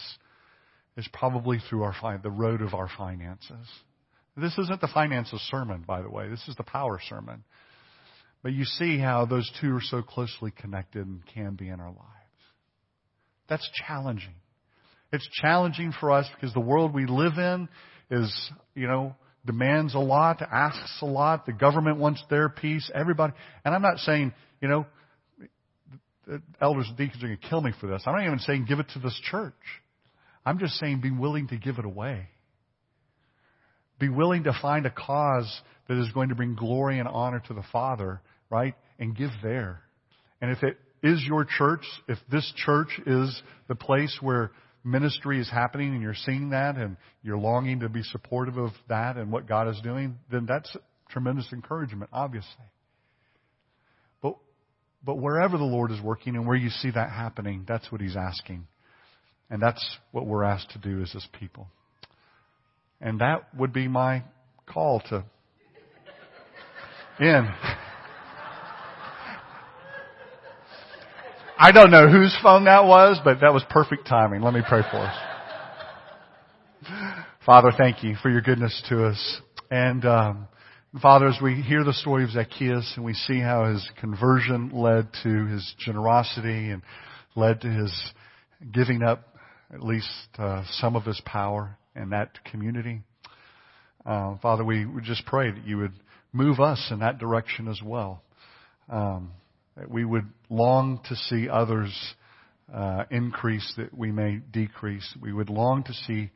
is 0.98 1.08
probably 1.14 1.60
through 1.70 1.84
our 1.84 2.20
the 2.22 2.32
road 2.32 2.62
of 2.62 2.74
our 2.74 2.90
finances. 2.98 3.68
This 4.36 4.58
isn't 4.58 4.82
the 4.82 4.90
finances 4.94 5.40
sermon, 5.52 5.84
by 5.88 6.02
the 6.02 6.10
way. 6.10 6.28
This 6.28 6.44
is 6.48 6.56
the 6.56 6.64
power 6.64 7.00
sermon. 7.08 7.44
But 8.42 8.54
you 8.54 8.66
see 8.66 8.98
how 8.98 9.26
those 9.26 9.50
two 9.62 9.76
are 9.76 9.82
so 9.82 10.02
closely 10.02 10.52
connected 10.52 11.06
and 11.06 11.22
can 11.34 11.56
be 11.56 11.70
in 11.70 11.80
our 11.80 11.88
lives. 11.88 12.00
That's 13.48 13.68
challenging. 13.88 14.36
It's 15.14 15.28
challenging 15.42 15.94
for 15.98 16.12
us 16.12 16.28
because 16.36 16.54
the 16.54 16.60
world 16.60 16.94
we 16.94 17.06
live 17.06 17.38
in 17.38 17.70
is, 18.12 18.52
you 18.76 18.88
know, 18.88 19.16
demands 19.46 19.96
a 19.96 20.00
lot, 20.00 20.42
asks 20.42 20.98
a 21.02 21.06
lot. 21.06 21.46
The 21.46 21.54
government 21.54 21.98
wants 21.98 22.22
their 22.30 22.50
piece. 22.50 22.92
Everybody. 22.94 23.32
And 23.64 23.74
I'm 23.74 23.82
not 23.82 24.00
saying, 24.00 24.34
you 24.62 24.68
know, 24.68 24.86
elders 26.60 26.88
and 26.90 26.98
deacons 26.98 27.24
are 27.24 27.28
going 27.28 27.40
to 27.40 27.48
kill 27.48 27.62
me 27.62 27.72
for 27.80 27.88
this. 27.88 28.04
I'm 28.06 28.14
not 28.14 28.26
even 28.26 28.40
saying 28.40 28.66
give 28.68 28.80
it 28.80 28.88
to 28.96 29.00
this 29.00 29.18
church. 29.32 29.54
I'm 30.46 30.60
just 30.60 30.74
saying 30.74 31.00
be 31.00 31.12
willing 31.12 31.48
to 31.48 31.58
give 31.58 31.78
it 31.78 31.86
away. 31.86 32.28
Be 34.00 34.10
willing 34.10 34.44
to 34.44 34.54
find 34.62 34.86
a 34.86 34.92
cause 34.92 35.62
that 35.88 35.98
is 35.98 36.12
going 36.12 36.30
to 36.30 36.36
bring 36.36 36.56
glory 36.56 37.00
and 37.00 37.08
honor 37.08 37.42
to 37.48 37.54
the 37.54 37.64
Father 37.72 38.22
right? 38.54 38.76
And 39.00 39.18
give 39.18 39.32
there. 39.42 39.82
And 40.40 40.52
if 40.52 40.62
it 40.62 40.78
is 41.02 41.24
your 41.26 41.44
church, 41.44 41.84
if 42.08 42.20
this 42.32 42.54
church 42.56 42.90
is 43.06 43.42
the 43.68 43.76
place 43.76 44.16
where 44.22 44.52
ministry 44.84 45.40
is 45.40 45.50
happening 45.50 45.94
and 45.94 46.02
you're 46.02 46.14
seeing 46.14 46.50
that 46.50 46.76
and 46.76 46.98
you're 47.22 47.38
longing 47.38 47.80
to 47.82 47.90
be 47.90 48.04
supportive 48.04 48.58
of 48.58 48.72
that 48.90 49.18
and 49.18 49.32
what 49.32 49.48
God 49.48 49.68
is 49.70 49.80
doing, 49.82 50.18
then 50.32 50.46
that's 50.46 50.76
tremendous 51.10 51.48
encouragement, 51.54 52.10
obviously. 52.12 52.66
But, 54.22 54.36
but 55.04 55.16
wherever 55.16 55.58
the 55.58 55.64
Lord 55.64 55.92
is 55.92 56.02
working 56.02 56.36
and 56.36 56.46
where 56.46 56.58
you 56.58 56.70
see 56.70 56.92
that 56.92 57.10
happening, 57.10 57.66
that's 57.68 57.92
what 57.92 58.02
He's 58.02 58.18
asking. 58.18 58.68
And 59.50 59.62
that's 59.62 59.98
what 60.12 60.26
we're 60.26 60.44
asked 60.44 60.72
to 60.72 60.80
do 60.80 61.02
as 61.02 61.12
His 61.12 61.28
people. 61.40 61.68
And 63.00 63.20
that 63.20 63.54
would 63.58 63.74
be 63.74 63.88
my 63.88 64.24
call 64.66 65.02
to 65.10 65.24
end. 67.20 67.48
I 71.58 71.72
don't 71.72 71.92
know 71.92 72.10
whose 72.10 72.36
phone 72.42 72.66
that 72.66 72.86
was, 72.86 73.20
but 73.24 73.42
that 73.42 73.54
was 73.54 73.64
perfect 73.70 74.08
timing. 74.08 74.42
Let 74.42 74.54
me 74.54 74.62
pray 74.68 74.82
for 74.90 74.98
us. 74.98 75.16
Father, 77.46 77.72
thank 77.78 78.04
you 78.04 78.16
for 78.22 78.30
your 78.30 78.42
goodness 78.42 78.82
to 78.90 79.06
us. 79.06 79.42
And 79.70 80.06
um, 80.06 80.48
Father, 81.02 81.28
as 81.28 81.38
we 81.42 81.56
hear 81.56 81.84
the 81.84 81.94
story 81.94 82.24
of 82.24 82.32
Zacchaeus 82.32 82.94
and 82.96 83.06
we 83.06 83.14
see 83.14 83.40
how 83.40 83.66
his 83.72 83.88
conversion 84.00 84.72
led 84.74 85.08
to 85.24 85.46
his 85.46 85.74
generosity 85.80 86.70
and 86.70 86.82
led 87.36 87.62
to 87.62 87.70
his 87.70 88.14
giving 88.72 89.04
up 89.04 89.34
at 89.74 89.84
least 89.84 90.08
uh, 90.38 90.64
some 90.74 90.96
of 90.96 91.04
His 91.04 91.22
power 91.26 91.78
in 91.96 92.10
that 92.10 92.44
community. 92.46 93.02
Uh, 94.06 94.38
Father, 94.38 94.64
we 94.64 94.86
would 94.86 95.04
just 95.04 95.26
pray 95.26 95.52
that 95.52 95.66
you 95.66 95.78
would 95.78 95.94
move 96.32 96.60
us 96.60 96.90
in 96.92 97.00
that 97.00 97.18
direction 97.18 97.68
as 97.68 97.82
well. 97.84 98.22
Um, 98.90 99.32
that 99.76 99.90
we 99.90 100.06
would 100.06 100.28
long 100.50 101.00
to 101.10 101.16
see 101.16 101.50
others 101.50 101.94
uh, 102.74 103.04
increase, 103.10 103.74
that 103.78 103.98
we 103.98 104.12
may 104.12 104.40
decrease. 104.52 105.08
We 105.22 105.34
would 105.34 105.50
long 105.50 105.84
to 105.84 105.94
see 105.94 106.32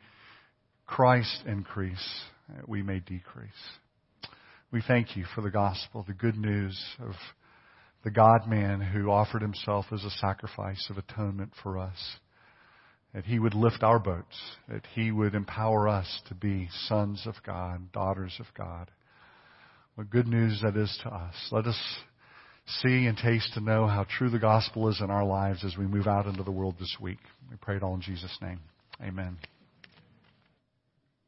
Christ 0.85 1.43
increase, 1.45 2.23
that 2.55 2.67
we 2.67 2.81
may 2.81 2.99
decrease. 2.99 3.51
We 4.71 4.81
thank 4.85 5.15
you 5.15 5.25
for 5.33 5.41
the 5.41 5.51
gospel, 5.51 6.03
the 6.05 6.13
good 6.13 6.37
news 6.37 6.77
of 6.99 7.13
the 8.03 8.11
God 8.11 8.47
man 8.47 8.81
who 8.81 9.09
offered 9.09 9.41
himself 9.41 9.85
as 9.91 10.03
a 10.03 10.09
sacrifice 10.11 10.87
of 10.89 10.97
atonement 10.97 11.51
for 11.63 11.77
us. 11.77 12.17
That 13.13 13.25
he 13.25 13.39
would 13.39 13.53
lift 13.53 13.83
our 13.83 13.99
boats, 13.99 14.37
that 14.67 14.85
he 14.93 15.11
would 15.11 15.33
empower 15.33 15.87
us 15.87 16.21
to 16.27 16.35
be 16.35 16.69
sons 16.87 17.23
of 17.25 17.35
God, 17.45 17.91
daughters 17.91 18.35
of 18.39 18.45
God. 18.55 18.91
What 19.95 20.09
good 20.09 20.27
news 20.27 20.61
that 20.61 20.75
is 20.75 20.99
to 21.03 21.09
us. 21.09 21.33
Let 21.51 21.65
us 21.65 21.79
see 22.67 23.05
and 23.05 23.17
taste 23.17 23.51
and 23.55 23.65
know 23.65 23.87
how 23.87 24.05
true 24.17 24.29
the 24.29 24.39
gospel 24.39 24.89
is 24.89 25.01
in 25.01 25.09
our 25.09 25.25
lives 25.25 25.63
as 25.63 25.77
we 25.77 25.85
move 25.85 26.07
out 26.07 26.25
into 26.25 26.43
the 26.43 26.51
world 26.51 26.75
this 26.79 26.95
week. 26.99 27.19
We 27.49 27.57
pray 27.57 27.77
it 27.77 27.83
all 27.83 27.95
in 27.95 28.01
Jesus' 28.01 28.37
name. 28.41 28.59
Amen. 29.01 29.37